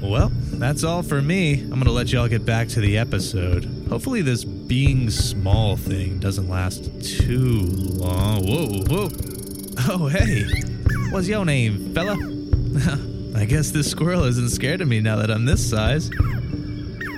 [0.03, 1.61] Well, that's all for me.
[1.61, 3.65] I'm going to let y'all get back to the episode.
[3.89, 8.47] Hopefully, this being small thing doesn't last too long.
[8.47, 9.09] Whoa, whoa.
[9.89, 10.45] Oh, hey.
[11.11, 12.15] What's your name, fella?
[13.37, 16.11] I guess this squirrel isn't scared of me now that I'm this size.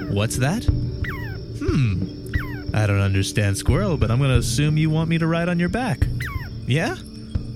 [0.09, 0.65] What's that?
[0.65, 2.19] Hmm.
[2.75, 5.59] I don't understand squirrel, but I'm going to assume you want me to ride on
[5.59, 6.07] your back.
[6.67, 6.97] Yeah?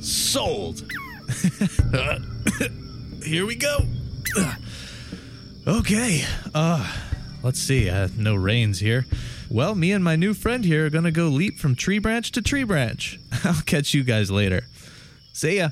[0.00, 0.82] Sold.
[3.24, 3.78] Here we go.
[5.66, 6.24] Okay.
[6.54, 6.92] Uh,
[7.42, 7.88] let's see.
[7.88, 9.06] Uh, no reins here.
[9.48, 12.42] Well, me and my new friend here are to go leap from tree branch to
[12.42, 13.20] tree branch.
[13.44, 14.62] I'll catch you guys later.
[15.32, 15.70] See ya.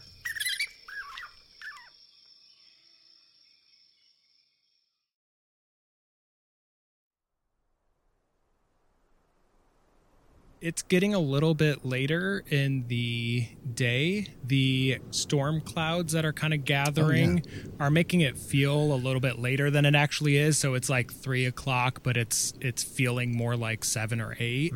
[10.61, 14.27] It's getting a little bit later in the day.
[14.45, 17.43] The storm clouds that are kind of gathering
[17.79, 20.59] are making it feel a little bit later than it actually is.
[20.59, 24.73] So it's like three o'clock, but it's it's feeling more like seven or 8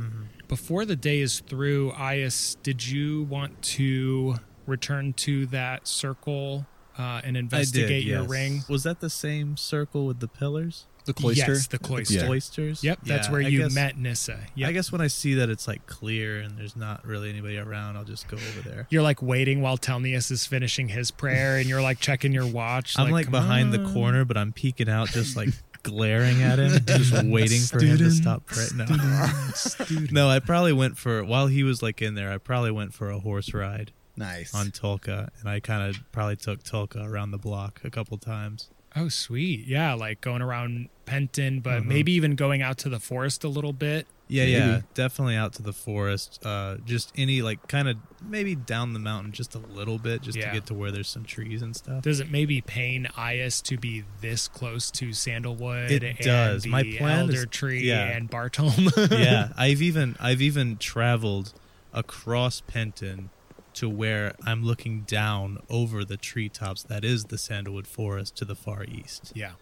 [0.49, 6.67] Before the day is through, Ias, did you want to return to that circle
[6.99, 8.63] uh, and investigate your ring?
[8.69, 10.87] Was that the same circle with the pillars?
[11.07, 11.53] The cloister.
[11.53, 12.25] Yes, the cloister.
[12.25, 12.83] Cloisters?
[12.83, 14.39] Yep, that's Yeah, where I you guess- met Nissa.
[14.55, 14.69] Yep.
[14.69, 17.97] I guess when I see that it's like clear and there's not really anybody around,
[17.97, 18.87] I'll just go over there.
[18.89, 22.99] you're like waiting while Telnius is finishing his prayer, and you're like checking your watch.
[22.99, 25.51] I'm like "Come behind the corner, but I'm peeking out, just like
[25.83, 28.77] glaring at him, just waiting for him to stop praying.
[28.79, 28.87] No.
[30.11, 32.33] no, I probably went for while he was like in there.
[32.33, 34.55] I probably went for a horse ride Nice.
[34.55, 38.71] on Tulka, and I kind of probably took Tulka around the block a couple times.
[38.97, 39.67] Oh, sweet.
[39.67, 41.87] Yeah, like going around Penton, but Mhm.
[41.87, 44.53] maybe even going out to the forest a little bit Yeah, Maybe.
[44.57, 46.41] yeah, definitely out to the forest.
[46.47, 50.39] Uh, just any like kind of maybe down the mountain just a little bit, just
[50.39, 50.47] Yeah.
[50.47, 52.03] to get to where there's some trees and stuff.
[52.03, 55.91] Does it maybe pain Ias to be this close to Sandalwood?
[55.91, 56.67] It and does.
[56.67, 58.17] My the plan Elder is- Tree yeah.
[58.17, 58.89] and Bartolm.
[59.11, 61.53] yeah, I've even I've even traveled
[61.93, 63.29] across Penton
[63.75, 68.55] to where I'm looking down over the treetops that is the Sandalwood Forest to the
[68.55, 69.33] far east.
[69.35, 69.53] yeah.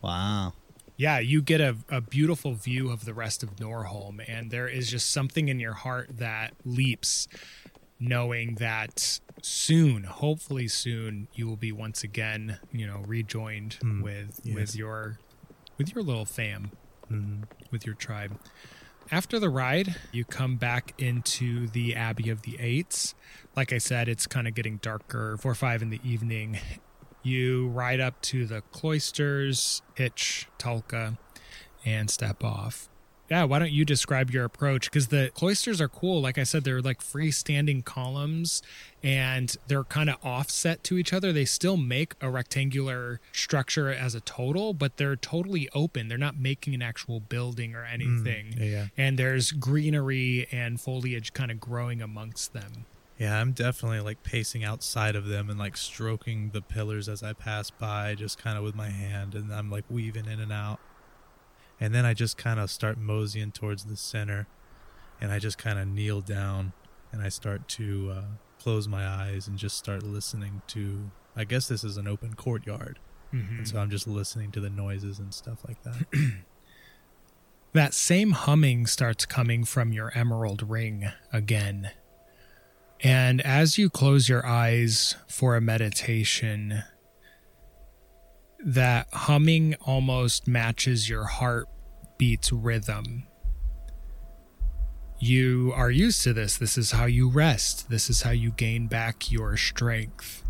[0.00, 0.52] Wow.
[0.96, 4.90] Yeah, you get a, a beautiful view of the rest of Norholm, and there is
[4.90, 7.28] just something in your heart that leaps,
[8.00, 14.40] knowing that soon, hopefully soon, you will be once again, you know, rejoined Mm, with
[14.42, 14.54] yes.
[14.56, 15.18] with your
[15.78, 16.72] with your little fam,
[17.10, 17.44] Mhm.
[17.70, 18.38] with your tribe.
[19.10, 23.14] After the ride, you come back into the Abbey of the Eights.
[23.56, 26.58] Like I said, it's kind of getting darker, four or five in the evening.
[27.22, 31.16] You ride up to the cloisters, hitch Tulka,
[31.86, 32.90] and step off.
[33.30, 34.90] Yeah, why don't you describe your approach?
[34.90, 36.20] Because the cloisters are cool.
[36.22, 38.62] Like I said, they're like freestanding columns
[39.02, 41.32] and they're kind of offset to each other.
[41.32, 46.08] They still make a rectangular structure as a total, but they're totally open.
[46.08, 48.54] They're not making an actual building or mm, anything.
[48.56, 48.86] yeah, yeah.
[48.96, 52.86] And there's greenery and foliage kind of growing amongst them.
[53.18, 57.32] Yeah, I'm definitely like pacing outside of them and like stroking the pillars as I
[57.32, 60.78] pass by, just kind of with my hand, and I'm like weaving in and out.
[61.80, 64.46] And then I just kind of start moseying towards the center,
[65.20, 66.72] and I just kind of kneel down
[67.12, 68.22] and I start to uh,
[68.60, 71.10] close my eyes and just start listening to.
[71.36, 72.98] I guess this is an open courtyard,
[73.32, 73.58] Mhm.
[73.58, 76.06] and so I'm just listening to the noises and stuff like that.
[77.74, 81.90] That same humming starts coming from your emerald ring again.
[83.00, 86.82] And as you close your eyes for a meditation,
[88.64, 93.24] that humming almost matches your heartbeat's rhythm.
[95.20, 96.56] You are used to this.
[96.56, 97.90] This is how you rest.
[97.90, 100.44] This is how you gain back your strength.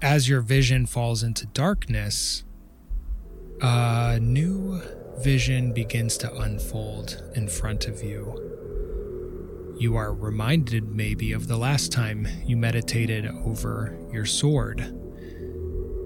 [0.00, 2.44] As your vision falls into darkness,
[3.60, 4.82] a new
[5.18, 8.40] vision begins to unfold in front of you.
[9.78, 14.94] You are reminded, maybe, of the last time you meditated over your sword.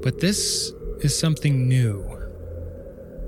[0.03, 2.05] But this is something new.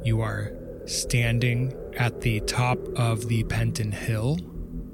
[0.04, 0.52] You are
[0.86, 4.38] standing at the top of the Penton Hill,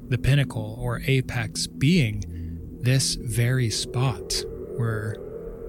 [0.09, 2.22] the pinnacle or apex being
[2.81, 4.45] this very spot
[4.77, 5.16] where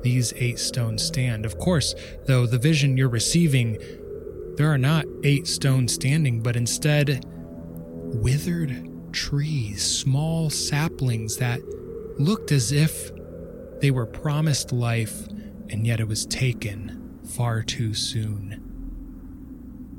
[0.03, 1.45] these eight stones stand.
[1.45, 1.95] Of course,
[2.26, 3.78] though, the vision you're receiving
[4.58, 11.62] there are not eight stones standing, but instead withered trees, small saplings that
[12.20, 13.12] looked as if
[13.80, 15.28] they were promised life,
[15.70, 18.63] and yet it was taken far too soon.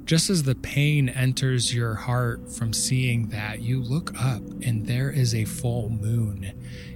[0.05, 5.11] Just as the pain enters your heart from seeing that, you look up and there
[5.11, 6.51] is a full moon.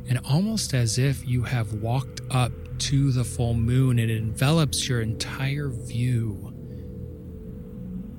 [0.08, 5.02] And almost as if you have walked up to the full moon, it envelops your
[5.02, 6.54] entire view.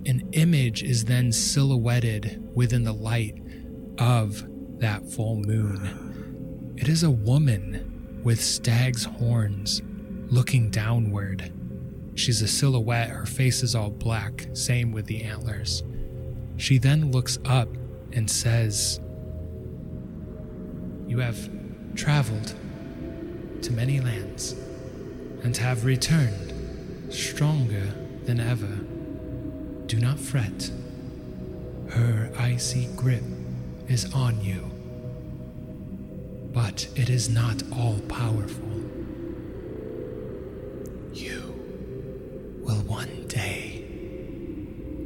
[0.05, 3.41] An image is then silhouetted within the light
[3.97, 4.45] of
[4.79, 6.75] that full moon.
[6.77, 9.81] It is a woman with stag's horns
[10.29, 11.51] looking downward.
[12.15, 15.83] She's a silhouette, her face is all black, same with the antlers.
[16.57, 17.69] She then looks up
[18.11, 18.99] and says,
[21.07, 21.49] You have
[21.95, 22.53] traveled
[23.61, 24.55] to many lands
[25.43, 27.93] and have returned stronger
[28.25, 28.79] than ever.
[29.87, 30.71] Do not fret.
[31.89, 33.23] Her icy grip
[33.87, 34.71] is on you.
[36.53, 38.72] But it is not all powerful.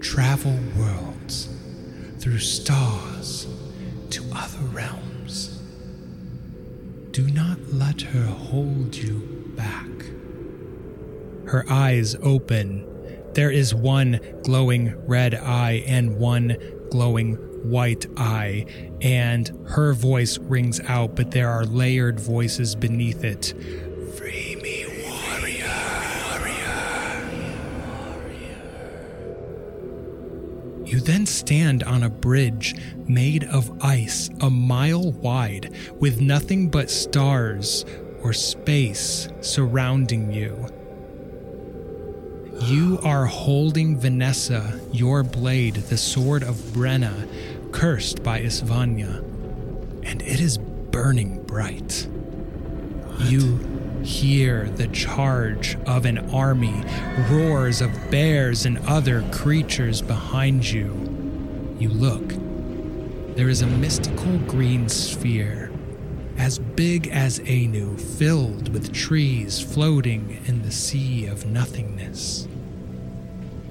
[0.08, 1.49] Travel worlds
[2.18, 3.45] through stars
[4.10, 5.62] to other realms.
[7.12, 9.20] Do not let her hold you
[9.58, 9.86] back.
[11.47, 12.88] Her eyes open.
[13.34, 16.55] There is one glowing red eye and one
[16.89, 17.36] glowing
[17.70, 18.66] white eye,
[19.01, 23.53] and her voice rings out, but there are layered voices beneath it.
[30.98, 32.74] You then stand on a bridge
[33.08, 37.86] made of ice a mile wide with nothing but stars
[38.24, 40.68] or space surrounding you.
[42.62, 47.30] You are holding Vanessa, your blade, the sword of Brenna,
[47.72, 49.20] cursed by Isvanya,
[50.02, 52.08] and it is burning bright.
[53.20, 53.60] You
[54.04, 56.84] hear the charge of an army,
[57.30, 60.93] roars of bears and other creatures behind you.
[61.80, 62.34] You look,
[63.36, 65.72] there is a mystical green sphere,
[66.38, 72.48] as big as Anu, filled with trees floating in the sea of nothingness.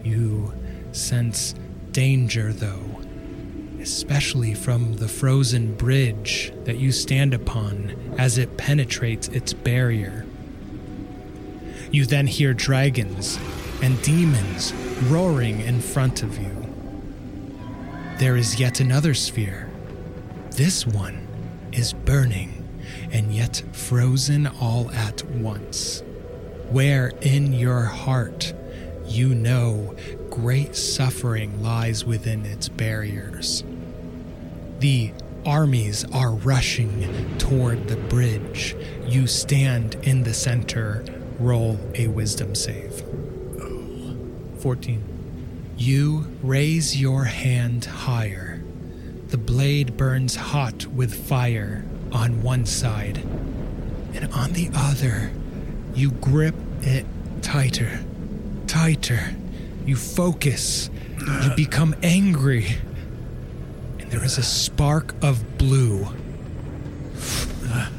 [0.04, 0.54] You
[0.92, 1.54] sense
[1.92, 2.95] danger, though,
[3.86, 10.26] especially from the frozen bridge that you stand upon as it penetrates its barrier.
[11.92, 13.38] You then hear dragons
[13.80, 14.72] and demons
[15.04, 16.66] roaring in front of you.
[18.18, 19.70] There is yet another sphere.
[20.50, 21.28] This one
[21.70, 22.68] is burning
[23.12, 26.02] and yet frozen all at once.
[26.70, 28.52] Where in your heart
[29.06, 29.94] you know
[30.28, 33.62] great suffering lies within its barriers.
[34.78, 35.12] The
[35.44, 38.76] armies are rushing toward the bridge.
[39.06, 41.04] You stand in the center.
[41.38, 43.02] Roll a wisdom save.
[44.58, 45.02] 14.
[45.76, 48.62] You raise your hand higher.
[49.28, 53.18] The blade burns hot with fire on one side,
[54.14, 55.30] and on the other,
[55.94, 57.04] you grip it
[57.42, 58.00] tighter,
[58.66, 59.34] tighter.
[59.84, 60.90] You focus,
[61.42, 62.76] you become angry,
[64.16, 66.06] there is a spark of blue.
[67.68, 67.90] Uh,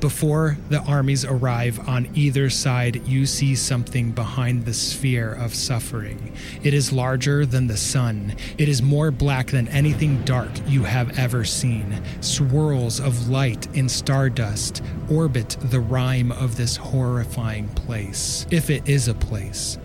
[0.00, 6.36] before the armies arrive on either side, you see something behind the sphere of suffering.
[6.64, 8.34] It is larger than the sun.
[8.58, 12.02] It is more black than anything dark you have ever seen.
[12.20, 19.06] Swirls of light in stardust orbit the rime of this horrifying place, if it is
[19.06, 19.78] a place.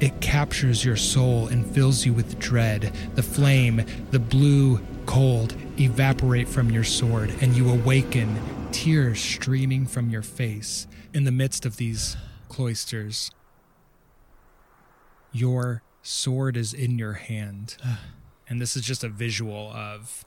[0.00, 2.92] It captures your soul and fills you with dread.
[3.14, 8.40] The flame, the blue cold, evaporate from your sword, and you awaken,
[8.70, 10.86] tears streaming from your face.
[11.12, 12.16] In the midst of these
[12.48, 13.30] cloisters,
[15.32, 17.76] your sword is in your hand.
[18.48, 20.24] And this is just a visual of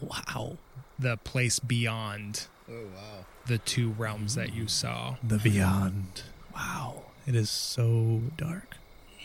[0.00, 0.58] Wow.
[0.98, 3.24] the place beyond Oh wow.
[3.46, 5.16] the two realms that you saw.
[5.22, 6.22] The beyond.
[6.54, 7.04] Wow.
[7.26, 8.76] It is so dark.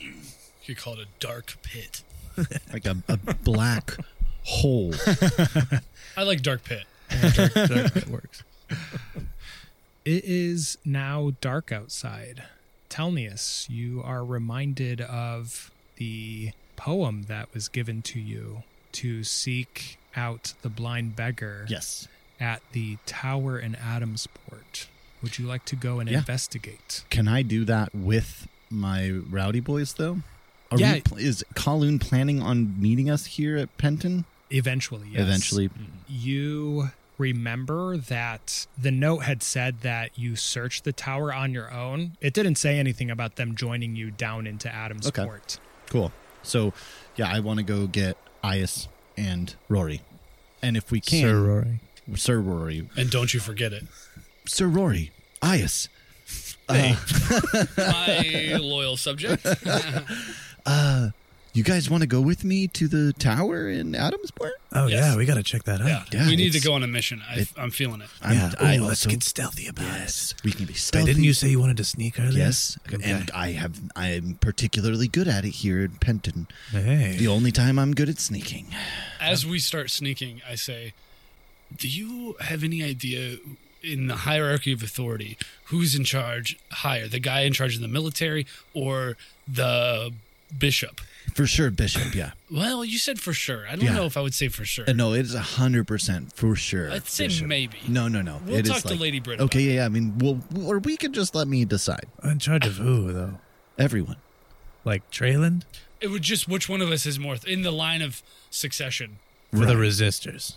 [0.01, 0.13] You
[0.65, 2.01] could call it a dark pit.
[2.71, 3.97] Like a, a black
[4.43, 4.93] hole.
[6.17, 6.85] I like dark pit.
[7.35, 8.43] dark, dark it works.
[10.03, 12.43] It is now dark outside.
[12.89, 20.53] Telnius, you are reminded of the poem that was given to you to seek out
[20.63, 22.07] the blind beggar yes.
[22.39, 24.87] at the tower in Adamsport.
[25.21, 26.17] Would you like to go and Yeah.
[26.19, 27.03] investigate?
[27.11, 30.21] Can I do that with my rowdy boys, though?
[30.71, 30.93] Are Yeah.
[30.95, 34.25] we pl- is Kowloon planning on meeting us here at Penton?
[34.49, 35.21] Eventually, yes.
[35.21, 35.69] Eventually.
[36.07, 42.13] You remember that the note had said that you searched the tower on your own.
[42.21, 45.59] It didn't say anything about them joining you down into Adamsport.
[45.87, 46.11] Cool.
[46.43, 46.73] So,
[47.15, 50.01] yeah, I want to go get Ias and Rory.
[50.61, 51.79] And if we can, Sir Rory.
[52.15, 52.89] Sir Rory.
[52.97, 53.83] And don't you forget it.
[54.47, 55.11] Sir Rory.
[55.41, 55.87] Ias.
[56.73, 59.45] Hey, my loyal subject.
[60.63, 61.09] Uh,
[61.53, 64.51] you guys want to go with me to the tower in Adamsport?
[64.71, 64.99] Oh, Yes.
[64.99, 65.15] yeah.
[65.17, 65.87] We got to check that out.
[65.87, 67.23] yeah, Yeah, we need to it's- go on a mission.
[67.27, 68.09] I, it- I'm feeling it.
[68.21, 68.51] I'm- yeah.
[68.59, 70.43] I Ooh, let's also- get stealthy about Yes, it.
[70.43, 71.07] we can be Wait, stealthy.
[71.13, 72.37] didn't you say you wanted to sneak earlier?
[72.45, 73.03] Yes, Okay.
[73.09, 73.81] and I have.
[73.95, 76.45] I am particularly good at it here in Penton.
[76.71, 77.15] Hey.
[77.17, 78.67] The only time I'm good at sneaking.
[79.19, 80.93] As we start sneaking, I say,
[81.75, 83.37] "Do you have any idea
[83.83, 87.07] in the hierarchy of authority who's in charge higher?
[87.07, 89.17] The guy in charge of the military or
[89.47, 90.11] the
[90.57, 91.01] bishop?"
[91.35, 92.13] For sure, Bishop.
[92.13, 92.31] Yeah.
[92.49, 93.65] Well, you said for sure.
[93.67, 93.93] I don't Yeah.
[93.93, 94.89] know if I would say for sure.
[94.89, 96.91] Uh, no, it is a hundred percent for sure.
[96.91, 97.47] I'd say Bishop.
[97.47, 97.77] maybe.
[97.87, 98.41] No, no, no.
[98.45, 99.39] We'll It is talk to like- Lady Brit.
[99.39, 99.85] Okay, yeah, yeah.
[99.85, 102.05] I mean, we'll or we could just let me decide.
[102.23, 103.39] In charge of who, though?
[103.77, 104.17] Everyone.
[104.83, 105.61] Like Treyland?
[106.01, 109.19] It would just which one of us is more in the line of succession
[109.51, 110.55] For the resistors.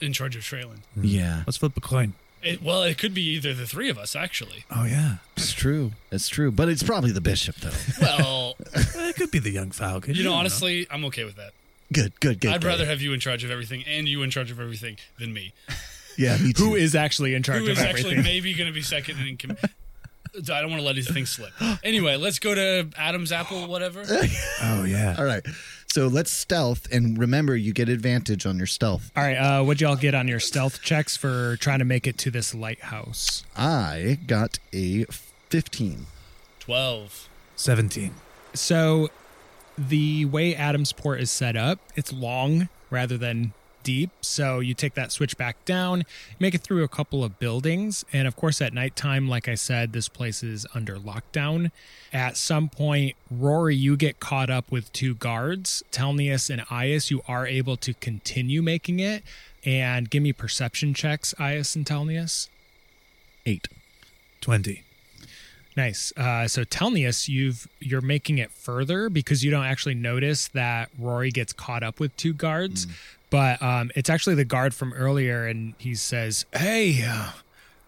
[0.00, 0.80] in charge of Treyland.
[1.00, 2.14] Yeah, Let's flip a coin.
[2.44, 4.64] It, well, it could be either the three of us actually.
[4.70, 5.16] Oh, yeah.
[5.36, 5.92] it's true.
[6.12, 6.50] It's true.
[6.52, 7.70] But it's probably the bishop, though.
[8.00, 10.14] Well, it could be the young Falcon.
[10.14, 11.52] you know, don't honestly, I'm okay with that.
[11.92, 12.52] good, good, good.
[12.52, 12.66] I'd good.
[12.68, 15.52] rather have you in charge of everything and you in charge of everything than me.
[16.18, 16.64] Yeah, me too.
[16.64, 18.12] Who is actually in charge Who of is everything?
[18.18, 19.58] actually maybe going to be second in command?
[20.36, 21.52] I don't want to let anything slip.
[21.84, 24.04] Anyway, let's go to Adam's apple, whatever.
[24.62, 25.14] Oh, yeah.
[25.18, 25.44] All right.
[25.94, 29.12] So let's stealth, and remember, you get advantage on your stealth.
[29.14, 32.18] All right, uh, what'd y'all get on your stealth checks for trying to make it
[32.18, 33.44] to this lighthouse?
[33.56, 36.06] I got a fifteen.
[36.58, 37.28] Twelve.
[37.54, 38.12] 17.
[38.54, 39.08] So,
[39.78, 43.52] the way Adamsport is set up, it's long rather than
[43.84, 44.10] deep.
[44.20, 46.04] So you take that switch back down,
[46.40, 48.04] make it through a couple of buildings.
[48.12, 51.70] And of course, at nighttime, like I said, this place is under lockdown.
[52.12, 55.84] At some point, Rory, you get caught up with two guards.
[55.92, 59.22] Telnius and Ias, you are able to continue making it.
[59.64, 62.48] And give me perception checks, Ias and Telnius.
[63.46, 63.68] Eight.
[64.40, 64.82] 20.
[65.76, 66.12] Nice.
[66.16, 71.30] Uh, so Telnius, you've you're making it further because you don't actually notice that Rory
[71.30, 72.86] gets caught up with two guards,
[73.34, 77.32] but um, it's actually the guard from earlier, and he says, "Hey, uh,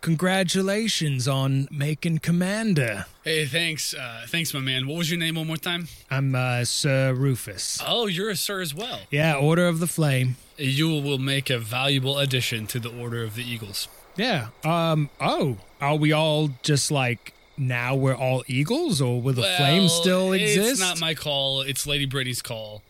[0.01, 3.07] congratulations on making commander.
[3.23, 4.89] Hey, thanks, uh, thanks, my man.
[4.89, 5.87] What was your name one more time?
[6.11, 7.81] I'm uh, Sir Rufus.
[7.87, 8.99] Oh, you're a sir as well.
[9.09, 10.35] Yeah, Order of the Flame.
[10.57, 13.87] You will make a valuable addition to the Order of the Eagles.
[14.17, 14.49] Yeah.
[14.65, 15.11] Um.
[15.21, 17.95] Oh, are we all just like now?
[17.95, 20.73] We're all eagles, or will the flame still exist?
[20.73, 21.61] It's not my call.
[21.61, 22.83] It's Lady Brady's call.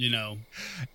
[0.00, 0.38] You know,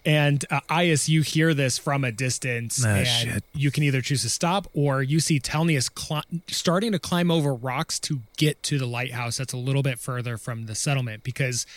[0.04, 3.44] And uh, Ias, you hear this from a distance, Ah, and shit.
[3.54, 7.54] you can either choose to stop or you see Telnius cli- starting to climb over
[7.54, 11.68] rocks to get to the lighthouse that's a little bit further from the settlement because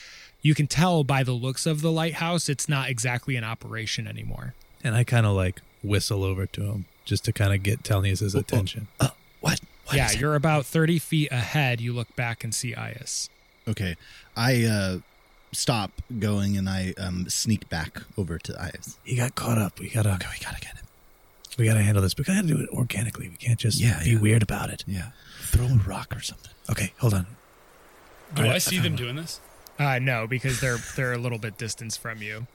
[0.41, 4.55] you can tell by the looks of the lighthouse it's not exactly in operation anymore.
[4.83, 8.35] And I kind of like whistle over to him just to kind of get Telnius'
[8.35, 8.89] attention.
[8.99, 9.11] Uh,
[9.41, 9.61] what?
[9.85, 11.83] What yeah, you're about 30 feet ahead.
[11.83, 13.29] You look back and see Ias.
[13.69, 13.97] Okay.
[14.35, 14.99] I uh,
[15.53, 18.97] stop going and I um, sneak back over to Ias.
[19.05, 19.79] He got caught up.
[19.81, 20.15] We gotta.
[20.15, 20.85] Okay, we gotta get him.
[21.59, 22.17] We gotta handle this.
[22.17, 23.29] We gotta do it organically.
[23.29, 24.19] We can't just Yeah, be yeah.
[24.21, 24.85] weird about it.
[24.87, 25.11] Yeah.
[25.43, 26.53] Throw a rock or something.
[26.71, 27.27] Okay, hold on.
[28.35, 29.41] do All right, I see them doing this?
[29.79, 32.47] Uh, no, because they're they're a little bit distance from you.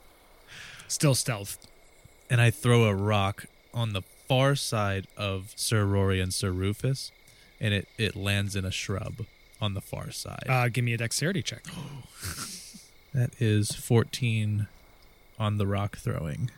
[0.88, 1.58] Still stealth.
[2.30, 7.12] And I throw a rock on the far side of Sir Rory and Sir Rufus,
[7.60, 9.26] and it it lands in a shrub
[9.60, 10.44] on the far side.
[10.48, 11.64] Uh, give me a dexterity check.
[13.14, 14.66] that is fourteen
[15.38, 16.50] on the rock throwing.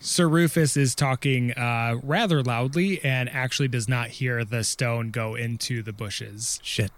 [0.00, 5.34] Sir Rufus is talking uh, rather loudly and actually does not hear the stone go
[5.34, 6.60] into the bushes.
[6.62, 6.92] Shit.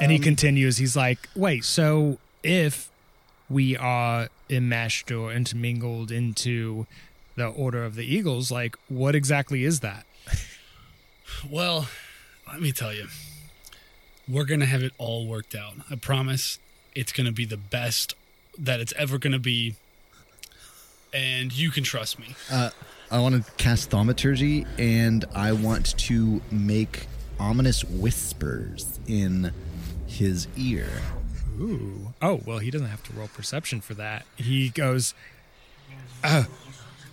[0.00, 2.90] And he continues, he's like, wait, so if
[3.48, 6.88] we are enmeshed or intermingled into
[7.36, 10.04] the Order of the Eagles, like, what exactly is that?
[11.50, 11.88] Well,
[12.46, 13.08] let me tell you,
[14.28, 15.74] we're gonna have it all worked out.
[15.90, 16.58] I promise.
[16.94, 18.14] It's gonna be the best
[18.58, 19.74] that it's ever gonna be,
[21.12, 22.34] and you can trust me.
[22.50, 22.70] Uh,
[23.10, 27.06] I want to cast thaumaturgy and I want to make
[27.38, 29.52] ominous whispers in
[30.06, 30.88] his ear.
[31.60, 32.12] Ooh.
[32.20, 34.24] Oh, well, he doesn't have to roll perception for that.
[34.36, 35.14] He goes,
[36.24, 36.44] uh,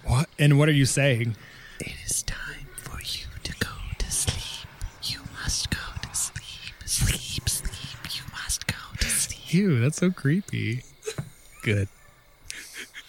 [0.06, 0.30] what?
[0.40, 1.36] And what are you saying?
[1.80, 3.70] It is time for you to go
[4.00, 4.68] to sleep.
[5.04, 6.74] You must go to sleep.
[6.86, 8.16] Sleep, sleep.
[8.16, 9.54] You must go to sleep.
[9.54, 10.84] Ew, that's so creepy.
[11.62, 11.88] Good.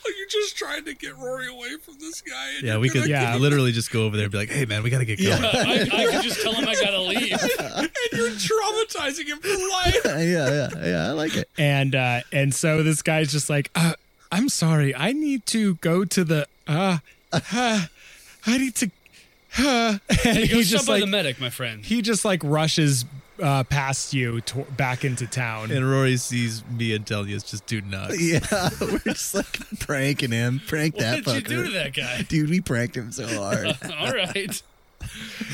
[0.05, 2.55] Are you just trying to get Rory away from this guy?
[2.59, 3.37] and Yeah, we could Yeah.
[3.37, 5.83] literally just go over there and be like, "Hey, man, we gotta get going." I,
[5.93, 7.33] I could just tell him I gotta leave.
[7.61, 10.01] and you're traumatizing him for life.
[10.05, 11.09] yeah, yeah, yeah.
[11.09, 11.49] I like it.
[11.57, 13.95] and uh and so this guy's just like uh
[14.33, 16.99] i'm sorry i need to go to the uh,
[17.33, 17.87] uh
[18.47, 18.91] i need to
[19.59, 21.85] uh and Hey, go he stop just by like the medic, my friend.
[21.85, 23.05] he just like rushes
[23.41, 27.81] uh past you to- back into town And Rory sees me and Telnius just do
[27.81, 28.21] nuts.
[28.21, 28.41] Yeah,
[28.81, 30.61] we're just like pranking him.
[30.67, 31.27] Prank that fucker.
[31.27, 32.23] What that did you do to that guy?
[32.23, 33.67] Dude, we pranked him so hard.
[33.99, 34.63] All right.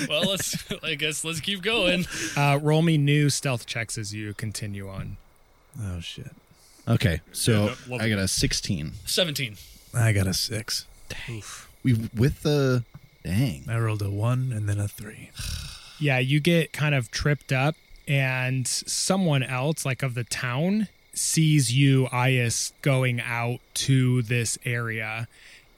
[0.09, 0.65] Well, let's.
[0.83, 2.05] I guess let's keep going.
[2.37, 5.17] uh roll me new stealth checks as you continue on
[5.81, 6.31] Oh shit.
[6.89, 8.93] okay, so Yeah, love I got a 16.
[9.07, 9.57] Seventeen.
[9.95, 10.87] I got a six.
[11.09, 11.43] Dang.
[11.83, 12.85] We with the
[13.25, 13.65] dang.
[13.69, 15.31] I rolled a one and then a three.
[16.01, 17.75] yeah you get kind of tripped up
[18.07, 25.27] and someone else like of the town sees you Ias going out to this area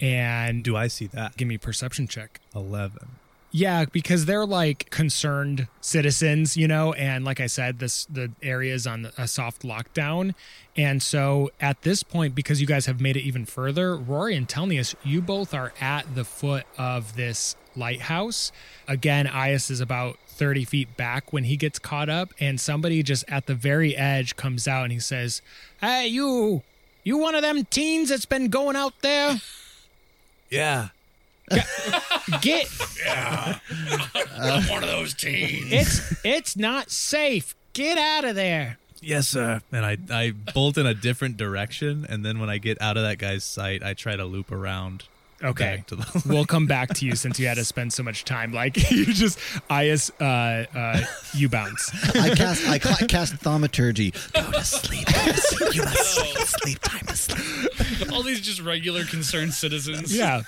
[0.00, 1.36] and Do I see that?
[1.36, 3.19] give me a perception check Eleven.
[3.52, 8.72] Yeah, because they're like concerned citizens, you know, and like I said, this the area
[8.72, 10.34] is on a soft lockdown,
[10.76, 14.46] and so at this point, because you guys have made it even further, Rory and
[14.46, 18.52] Telnius, you both are at the foot of this lighthouse.
[18.86, 23.24] Again, Ias is about thirty feet back when he gets caught up, and somebody just
[23.26, 25.42] at the very edge comes out and he says,
[25.80, 26.62] "Hey, you,
[27.02, 29.40] you one of them teens that's been going out there?
[30.50, 30.88] Yeah.
[32.40, 32.68] Get
[34.38, 35.72] I'm one of those teens.
[35.72, 37.54] it's it's not safe.
[37.72, 39.60] Get out of there." Yes, sir.
[39.72, 43.02] And I I bolt in a different direction, and then when I get out of
[43.02, 45.04] that guy's sight, I try to loop around.
[45.42, 45.76] Okay.
[45.76, 46.22] Back to the.
[46.26, 48.52] we'll come back to you since you had to spend so much time.
[48.52, 49.38] Like you just,
[49.70, 51.00] Ias, uh, uh,
[51.34, 51.90] you bounce.
[52.14, 54.12] I cast I cla- cast thaumaturgy.
[54.34, 55.06] Go to sleep.
[55.06, 55.74] Go to sleep.
[55.74, 56.36] You must sleep.
[56.36, 58.12] Sleep time to sleep.
[58.12, 60.14] All these just regular concerned citizens.
[60.14, 60.42] Yeah.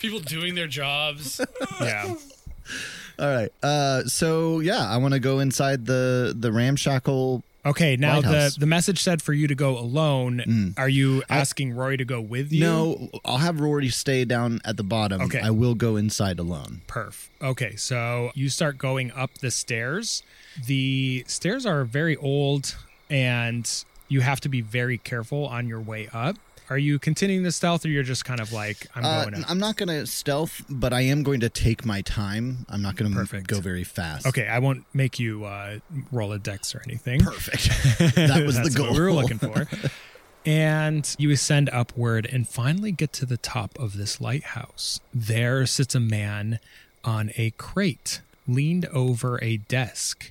[0.00, 1.40] People doing their jobs.
[1.80, 2.14] Yeah.
[3.20, 3.52] All right.
[3.62, 7.42] Uh, so yeah, I want to go inside the the ramshackle.
[7.66, 8.56] Okay, now the, Lighthouse.
[8.56, 10.74] the message said for you to go alone.
[10.76, 12.60] Are you asking Rory to go with you?
[12.60, 15.20] No, I'll have Rory stay down at the bottom.
[15.22, 15.40] Okay.
[15.40, 16.82] I will go inside alone.
[16.88, 17.28] Perf.
[17.42, 20.22] Okay, so you start going up the stairs.
[20.66, 22.74] The stairs are very old
[23.10, 23.68] and
[24.08, 26.36] you have to be very careful on your way up.
[26.70, 29.50] Are you continuing the stealth or you're just kind of like, I'm Uh, going up?
[29.50, 32.66] I'm not going to stealth, but I am going to take my time.
[32.68, 34.26] I'm not going to go very fast.
[34.26, 35.78] Okay, I won't make you uh,
[36.12, 37.20] roll a dex or anything.
[37.22, 38.14] Perfect.
[38.16, 39.66] that was the goal what we were looking for.
[40.46, 45.00] and you ascend upward and finally get to the top of this lighthouse.
[45.14, 46.58] There sits a man
[47.04, 50.30] on a crate, leaned over a desk.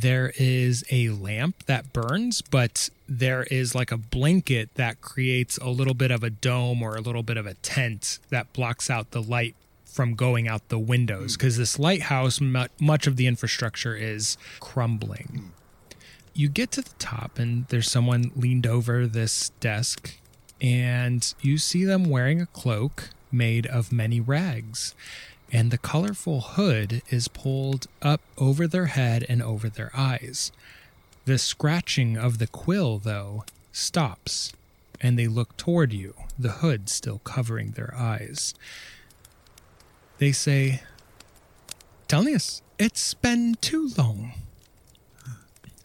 [0.00, 5.68] There is a lamp that burns, but there is like a blanket that creates a
[5.68, 9.10] little bit of a dome or a little bit of a tent that blocks out
[9.10, 11.34] the light from going out the windows.
[11.34, 11.38] Hmm.
[11.38, 15.52] Because this lighthouse, mu- much of the infrastructure is crumbling.
[16.32, 20.16] You get to the top and there's someone leaned over this desk
[20.62, 24.94] and you see them wearing a cloak made of many rags
[25.52, 30.52] and the colorful hood is pulled up over their head and over their eyes.
[31.24, 34.52] The scratching of the quill though stops
[35.00, 38.54] and they look toward you the hood still covering their eyes.
[40.18, 40.82] They say
[42.08, 44.32] Telnius, it's been too long.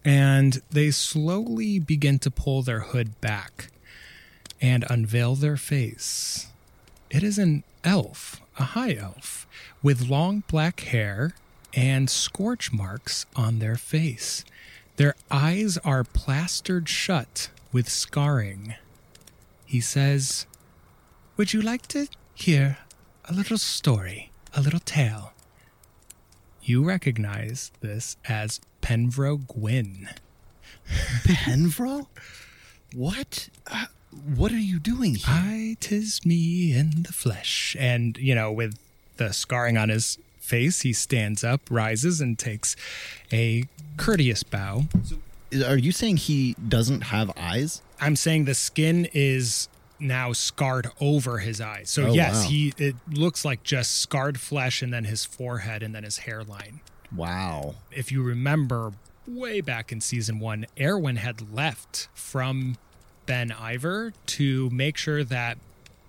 [0.03, 3.72] And they slowly begin to pull their hood back
[4.61, 6.47] and unveil their face.
[7.09, 9.47] It is an elf, a high elf,
[9.86, 11.31] with long black hair
[11.75, 14.43] and scorch marks on their face.
[14.95, 18.73] Their eyes are plastered shut with scarring.
[19.63, 20.47] He says,
[21.38, 22.79] Would you like to hear
[23.25, 25.33] a little story, a little tale?
[26.63, 30.09] You recognize this as Penvro Gwyn.
[31.25, 32.07] Penvro?
[32.95, 33.49] What?
[33.67, 33.86] Uh,
[34.33, 35.25] what are you doing here?
[35.27, 37.75] I, tis me in the flesh.
[37.77, 38.79] And, you know, with
[39.18, 42.76] the scarring on his face, he stands up, rises, and takes
[43.32, 43.66] a
[43.97, 44.84] courteous bow.
[45.66, 47.82] Are you saying he doesn't have eyes?
[47.99, 51.89] I'm saying the skin is now scarred over his eyes.
[51.89, 52.49] So Oh, yes, wow.
[52.49, 56.82] he it looks like just scarred flesh and then his forehead and then his hairline.
[57.16, 57.76] Wow.
[57.91, 58.91] If you remember
[59.26, 62.78] way back in season 1, Erwin had left from
[63.26, 65.57] Ben Ivor to make sure that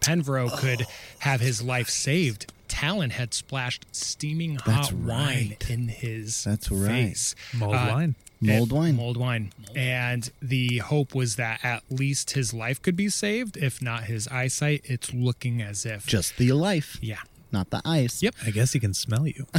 [0.01, 0.91] Penvro could Oh.
[1.21, 2.53] have his life saved.
[2.69, 5.71] Talon had splashed steaming That's hot wine right.
[5.71, 6.89] in his That's right.
[6.89, 7.35] face.
[7.55, 8.15] Mulled Uh, wine.
[8.41, 8.97] Mold wine?
[8.97, 9.51] Mold wine.
[9.75, 13.57] And the hope was that at least his life could be saved.
[13.57, 16.07] If not his eyesight, it's looking as if.
[16.07, 17.21] Just the life, yeah.
[17.51, 18.23] not the ice.
[18.23, 18.35] Yep.
[18.45, 19.47] I guess he can smell you.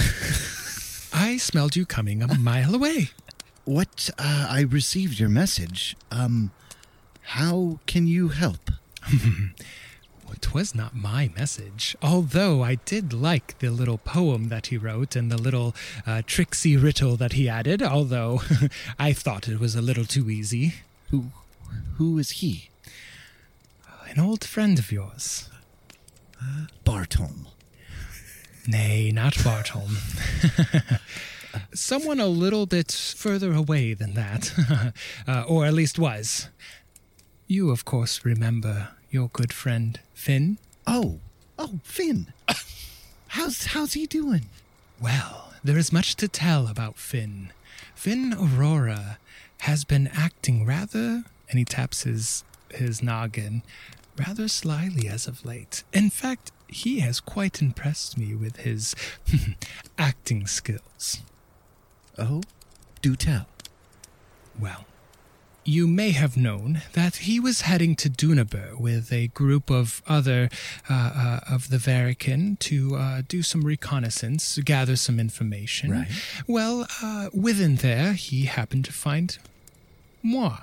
[1.13, 3.09] I smelled you coming a mile away.
[3.65, 4.09] What?
[4.19, 5.95] Uh, I received your message.
[6.11, 6.51] Um,
[7.21, 8.69] how can you help?
[10.31, 15.15] It was not my message, although I did like the little poem that he wrote
[15.15, 15.75] and the little
[16.05, 18.41] uh, tricksy riddle that he added, although
[18.99, 20.75] I thought it was a little too easy.
[21.11, 21.25] Who,
[21.95, 22.69] who is he?
[24.09, 25.49] An old friend of yours.
[26.83, 27.47] Bartolm.
[28.67, 29.97] Nay, not Bartholm.
[31.73, 34.53] Someone a little bit further away than that,
[35.27, 36.49] uh, or at least was.
[37.47, 40.57] You, of course, remember your good friend Finn?
[40.87, 41.19] Oh,
[41.59, 42.33] oh, Finn.
[43.27, 44.47] How's how's he doing?
[44.99, 47.53] Well, there is much to tell about Finn.
[47.93, 49.19] Finn Aurora
[49.59, 53.61] has been acting rather, and he taps his his noggin,
[54.17, 55.83] rather slyly as of late.
[55.93, 58.95] In fact, he has quite impressed me with his
[59.99, 61.21] acting skills.
[62.17, 62.41] Oh,
[63.03, 63.45] do tell.
[64.59, 64.85] Well,
[65.67, 70.49] you may have known that he was heading to Dunaber with a group of other
[70.89, 75.91] uh, uh, of the Varican to uh, do some reconnaissance, gather some information.
[75.91, 76.07] Right.
[76.47, 79.37] Well, uh, within there, he happened to find
[80.23, 80.59] moi,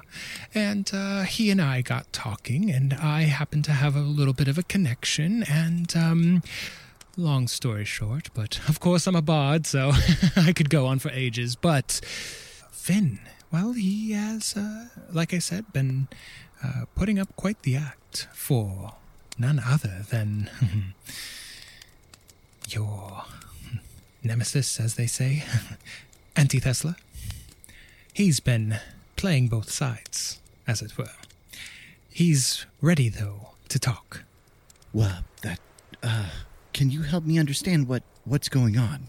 [0.55, 4.49] and uh, he and I got talking, and I happened to have a little bit
[4.49, 6.43] of a connection, and um,
[7.19, 9.93] long story short, but of course I'm a bard, so
[10.37, 11.57] I could go on for ages.
[11.57, 12.01] But
[12.71, 13.19] Finn,
[13.55, 16.09] well, he has, uh, like I said, been
[16.61, 18.95] uh, putting up quite the act for
[19.39, 20.51] none other than
[22.69, 23.23] your
[24.25, 25.45] nemesis, as they say,
[26.37, 26.97] Antithesla.
[28.13, 28.81] He's been
[29.15, 31.15] playing both sides, as it were.
[32.11, 34.25] He's ready, though, to talk.
[34.93, 35.61] Well, that
[36.03, 36.31] uh,
[36.73, 39.07] can you help me understand what what's going on?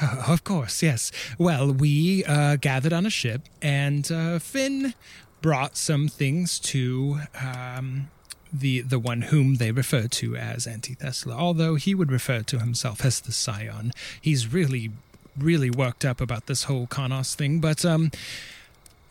[0.28, 1.10] Of course, yes.
[1.38, 4.94] Well, we uh, gathered on a ship, and uh, Finn
[5.40, 8.08] brought some things to um,
[8.52, 11.32] the the one whom they refer to as Anti Antithesla.
[11.32, 14.90] Although he would refer to himself as the Scion, he's really,
[15.36, 17.60] really worked up about this whole Konos thing.
[17.60, 18.10] But um,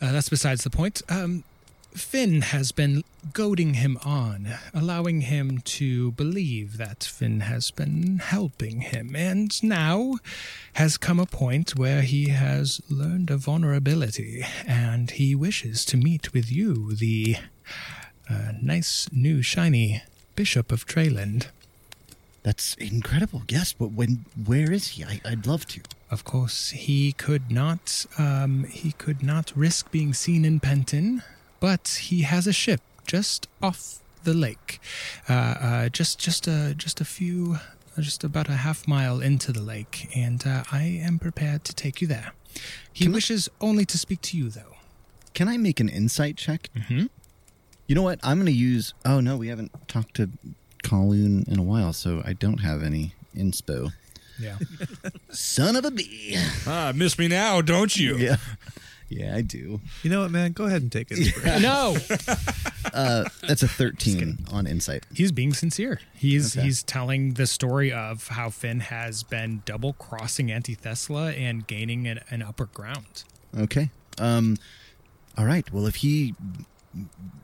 [0.00, 1.02] uh, that's besides the point.
[1.08, 1.44] Um,
[1.94, 8.80] Finn has been goading him on, allowing him to believe that Finn has been helping
[8.80, 10.16] him, and now
[10.74, 16.32] has come a point where he has learned a vulnerability, and he wishes to meet
[16.32, 17.36] with you, the
[18.30, 20.02] uh, nice, new, shiny
[20.36, 21.48] Bishop of Treyland.
[22.42, 23.42] That's incredible.
[23.48, 25.04] Yes, but when where is he?
[25.04, 25.80] I, I'd love to.
[26.10, 28.06] Of course, he could not.
[28.16, 31.22] Um, he could not risk being seen in Penton,
[31.60, 34.80] but he has a ship just off the lake,
[35.28, 37.58] uh, uh, just just a just a few,
[37.98, 42.00] just about a half mile into the lake, and uh, I am prepared to take
[42.00, 42.32] you there.
[42.92, 44.74] He Can I- wishes only to speak to you, though.
[45.34, 46.68] Can I make an insight check?
[46.76, 47.06] Mm-hmm.
[47.86, 48.18] You know what?
[48.22, 48.92] I'm going to use.
[49.04, 50.28] Oh no, we haven't talked to
[50.82, 53.92] Kowloon in a while, so I don't have any inspo.
[54.40, 54.58] Yeah.
[55.30, 56.36] Son of a bee.
[56.66, 58.16] Ah, miss me now, don't you?
[58.16, 58.36] Yeah,
[59.08, 59.80] yeah, I do.
[60.02, 60.52] You know what, man?
[60.52, 61.34] Go ahead and take it.
[61.62, 61.96] no,
[62.94, 65.04] Uh, that's a 13 on insight.
[65.14, 66.00] he's being sincere.
[66.14, 66.64] He's Okay.
[66.64, 72.20] he's telling the story of how Finn has been double crossing Antithesla and gaining an,
[72.30, 73.24] an upper ground.
[73.56, 73.90] Okay.
[74.18, 74.56] Um.
[75.36, 75.70] All right.
[75.72, 76.34] Well, if he,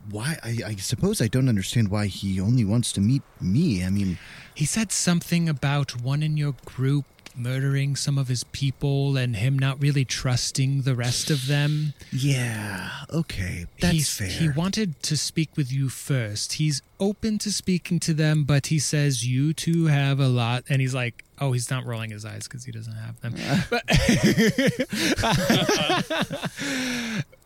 [0.09, 0.37] why?
[0.43, 3.83] I, I suppose I don't understand why he only wants to meet me.
[3.85, 4.17] I mean,
[4.55, 7.05] He said something about one in your group
[7.37, 11.93] murdering some of his people and him not really trusting the rest of them.
[12.11, 12.89] yeah.
[13.11, 14.27] Okay, that's He's- fair.
[14.27, 16.53] He wanted to speak with you first.
[16.53, 20.63] He's open to speaking to them, but he says you two have a lot.
[20.69, 23.35] And he's like, oh, he's not rolling his eyes because he doesn't have them.
[23.69, 23.83] But,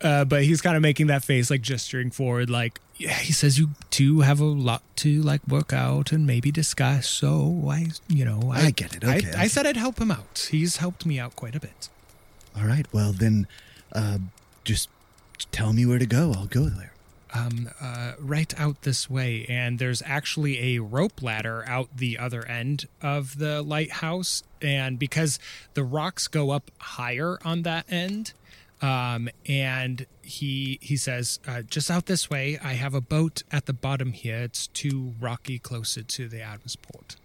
[0.02, 3.70] uh, but he's kind of making that face, like gesturing forward, like, he says you
[3.90, 7.08] two have a lot to like work out and maybe discuss.
[7.08, 9.04] So I, you know, I get it.
[9.04, 9.30] Okay.
[9.36, 10.48] I, I said I'd help him out.
[10.50, 11.88] He's helped me out quite a bit.
[12.56, 12.86] All right.
[12.92, 13.46] Well, then,
[13.92, 14.18] uh,
[14.64, 14.88] just
[15.52, 16.32] tell me where to go.
[16.36, 16.92] I'll go there.
[17.32, 22.44] um, uh, right out this way, and there's actually a rope ladder out the other
[22.46, 24.42] end of the lighthouse.
[24.60, 25.38] And because
[25.74, 28.32] the rocks go up higher on that end,
[28.82, 33.66] um, and he he says, uh, just out this way, I have a boat at
[33.66, 34.38] the bottom here.
[34.38, 37.16] It's too rocky closer to the Adams port.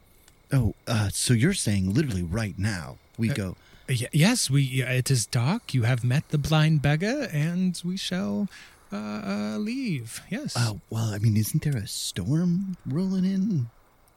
[0.51, 3.55] Oh, uh, so you're saying literally right now we go?
[3.89, 4.63] Y- yes, we.
[4.83, 5.73] It is dark.
[5.73, 8.47] You have met the blind beggar, and we shall
[8.91, 10.21] uh, uh, leave.
[10.29, 10.55] Yes.
[10.57, 13.69] Uh, well, I mean, isn't there a storm rolling in?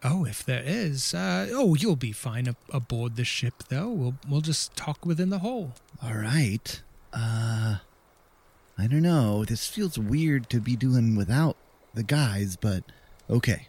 [0.05, 3.89] Oh, if there is, uh, oh, you'll be fine ab- aboard the ship, though.
[3.89, 5.75] We'll we'll just talk within the hull.
[6.03, 6.81] All right.
[7.13, 7.77] Uh,
[8.77, 9.45] I don't know.
[9.45, 11.57] This feels weird to be doing without
[11.95, 12.85] the guys, but
[13.29, 13.67] okay.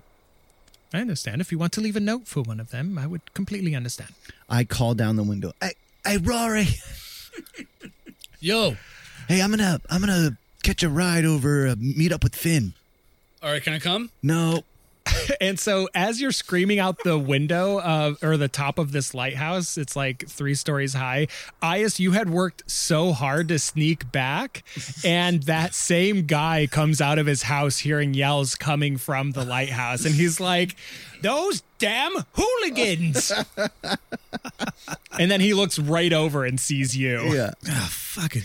[0.94, 1.42] I understand.
[1.42, 4.12] If you want to leave a note for one of them, I would completely understand.
[4.50, 5.54] I call down the window.
[5.62, 5.74] Hey,
[6.06, 6.68] hey, Rory.
[8.40, 8.76] Yo.
[9.28, 12.74] Hey, I'm gonna, I'm gonna catch a ride over, uh, meet up with Finn.
[13.42, 14.10] All right, can I come?
[14.24, 14.64] No,
[15.42, 19.78] And so, as you're screaming out the window of or the top of this lighthouse,
[19.78, 21.28] it's like three stories high.
[21.64, 24.64] Ias, you had worked so hard to sneak back,
[25.06, 30.04] and that same guy comes out of his house hearing yells coming from the lighthouse,
[30.04, 30.76] and he's like,
[31.22, 33.32] "Those damn hooligans!"
[35.18, 37.34] and then he looks right over and sees you.
[37.34, 37.52] yeah.
[37.68, 38.44] Ah, fucking.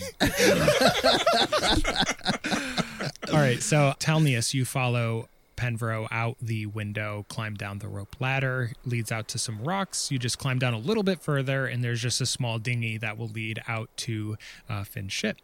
[3.33, 8.71] All right, so Telnius, you follow Penvro out the window, climb down the rope ladder,
[8.85, 10.11] leads out to some rocks.
[10.11, 13.17] You just climb down a little bit further, and there's just a small dinghy that
[13.17, 14.37] will lead out to
[14.69, 15.37] uh, Finn's ship.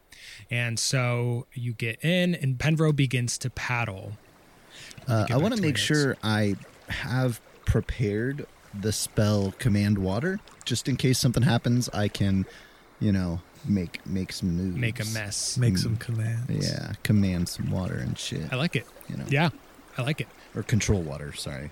[0.49, 4.13] And so you get in, and Penvro begins to paddle.
[5.07, 6.55] Uh, I want to to make my sure I
[6.87, 11.89] have prepared the spell Command Water, just in case something happens.
[11.89, 12.45] I can,
[12.99, 14.77] you know, make make some moves.
[14.77, 15.57] Make a mess.
[15.57, 16.69] Make some commands.
[16.69, 18.51] Yeah, command some water and shit.
[18.51, 18.85] I like it.
[19.09, 19.49] You know, Yeah,
[19.97, 20.27] I like it.
[20.55, 21.33] or control water.
[21.33, 21.71] Sorry.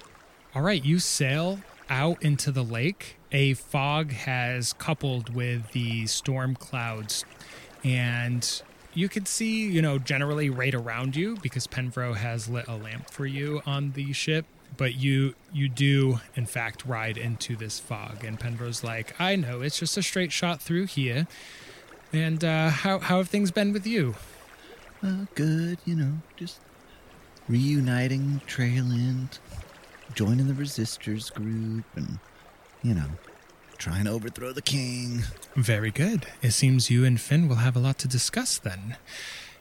[0.55, 1.59] All right, you sail
[1.89, 3.17] out into the lake.
[3.32, 7.24] A fog has coupled with the storm clouds,
[7.84, 8.61] and
[8.93, 13.09] you can see, you know, generally right around you because Penvro has lit a lamp
[13.09, 14.45] for you on the ship.
[14.78, 19.61] But you you do in fact ride into this fog, and Penvro's like, I know
[19.61, 21.28] it's just a straight shot through here.
[22.13, 24.15] And uh, how how have things been with you?
[25.03, 25.80] Uh, good.
[25.86, 26.59] You know, just
[27.50, 29.39] reuniting Treyland,
[30.14, 32.20] joining the Resistors group, and
[32.84, 33.10] you know,
[33.78, 35.24] trying to overthrow the king.
[35.56, 36.28] Very good.
[36.41, 38.95] It seems you and Finn will have a lot to discuss then.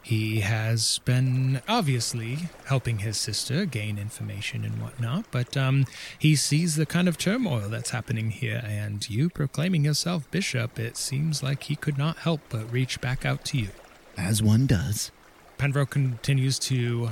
[0.01, 5.85] He has been obviously helping his sister gain information and whatnot, but um,
[6.19, 10.97] he sees the kind of turmoil that's happening here, and you proclaiming yourself bishop, it
[10.97, 13.69] seems like he could not help but reach back out to you.
[14.17, 15.11] As one does.
[15.59, 17.11] Penbro continues to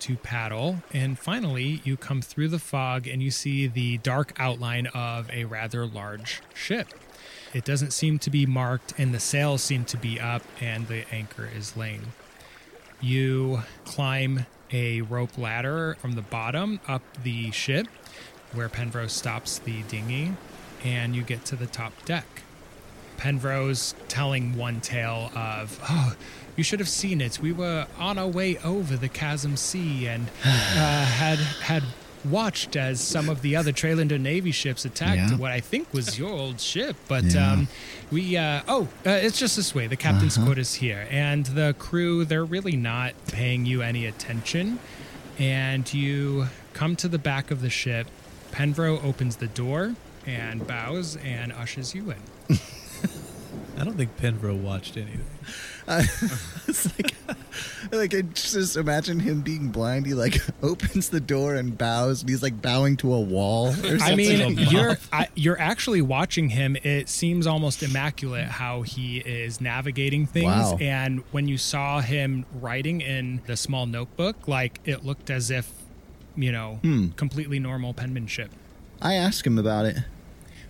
[0.00, 4.86] to paddle, and finally you come through the fog and you see the dark outline
[4.88, 6.88] of a rather large ship.
[7.52, 11.04] It doesn't seem to be marked, and the sails seem to be up, and the
[11.12, 12.12] anchor is laying.
[13.00, 17.88] You climb a rope ladder from the bottom up the ship,
[18.52, 20.34] where Penrose stops the dinghy,
[20.84, 22.42] and you get to the top deck.
[23.16, 26.14] Penrose telling one tale of, oh,
[26.60, 27.38] you should have seen it.
[27.40, 31.82] We were on our way over the Chasm Sea and uh, had had
[32.22, 35.36] watched as some of the other Treylander Navy ships attacked Yeah.
[35.38, 36.96] what I think was your old ship.
[37.08, 37.52] But Yeah.
[37.52, 37.68] um,
[38.10, 39.86] we, uh, oh, uh, it's just this way.
[39.86, 40.44] The captain's Uh-huh.
[40.48, 42.26] quarters here, and the crew.
[42.26, 44.80] They're really not paying you any attention.
[45.38, 48.06] And you come to the back of the ship.
[48.52, 49.94] Penvro opens the door
[50.26, 52.58] and bows and ushers you in.
[53.80, 55.24] I don't think Penbro watched anything.
[56.68, 57.14] it's like,
[57.90, 60.04] like I just imagine him being blind.
[60.06, 63.68] He like opens the door and bows, and he's like bowing to a wall.
[63.68, 64.00] Or something.
[64.00, 66.76] I mean, you're I, you're actually watching him.
[66.82, 70.44] It seems almost immaculate how he is navigating things.
[70.44, 70.76] Wow.
[70.78, 75.72] And when you saw him writing in the small notebook, like it looked as if,
[76.36, 77.08] you know, Hmm.
[77.16, 78.50] completely normal penmanship.
[79.00, 79.96] I asked him about it.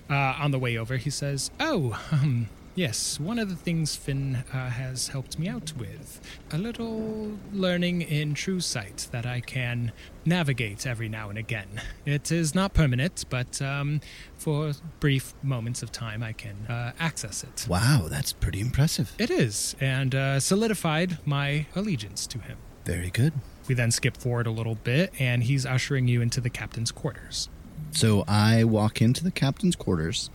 [0.08, 2.48] Uh, on the way over, he says, "Oh, um,
[2.80, 3.20] yes.
[3.20, 6.18] One of the things Finn uh, has helped me out with
[6.50, 9.92] a little learning in True Sight that I can
[10.24, 11.68] navigate every now and again.
[12.06, 14.00] It is not permanent, but um,
[14.38, 17.66] for brief moments of time, I can uh, access it.
[17.68, 19.12] Wow, that's pretty impressive.
[19.18, 22.56] It is, and uh, solidified my allegiance to him."
[22.86, 23.34] Very good.
[23.68, 27.50] We then skip forward a little bit, and he's ushering you into the captain's quarters.
[27.92, 30.30] So I walk into the captain's quarters,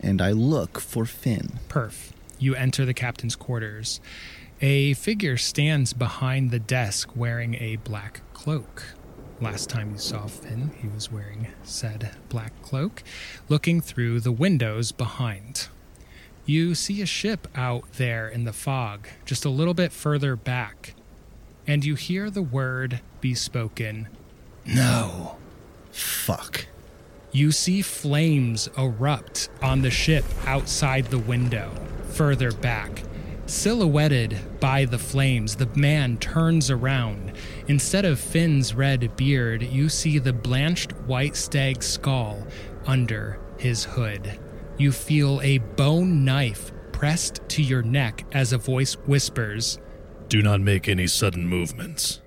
[0.00, 1.58] and I look for Finn.
[1.68, 2.10] Perf.
[2.38, 4.00] You enter the captain's quarters.
[4.60, 8.84] A figure stands behind the desk wearing a black cloak.
[9.40, 13.02] Last time you saw Finn, he was wearing said black cloak,
[13.48, 15.68] looking through the windows behind.
[16.46, 20.94] You see a ship out there in the fog, just a little bit further back,
[21.66, 24.08] and you hear the word be spoken
[24.64, 25.36] No.
[25.92, 26.66] Fuck.
[27.36, 31.70] You see flames erupt on the ship outside the window,
[32.12, 33.02] further back.
[33.44, 37.34] Silhouetted by the flames, the man turns around.
[37.68, 42.46] Instead of Finn's red beard, you see the blanched white stag skull
[42.86, 44.38] under his hood.
[44.78, 49.78] You feel a bone knife pressed to your neck as a voice whispers,
[50.28, 52.22] Do not make any sudden movements.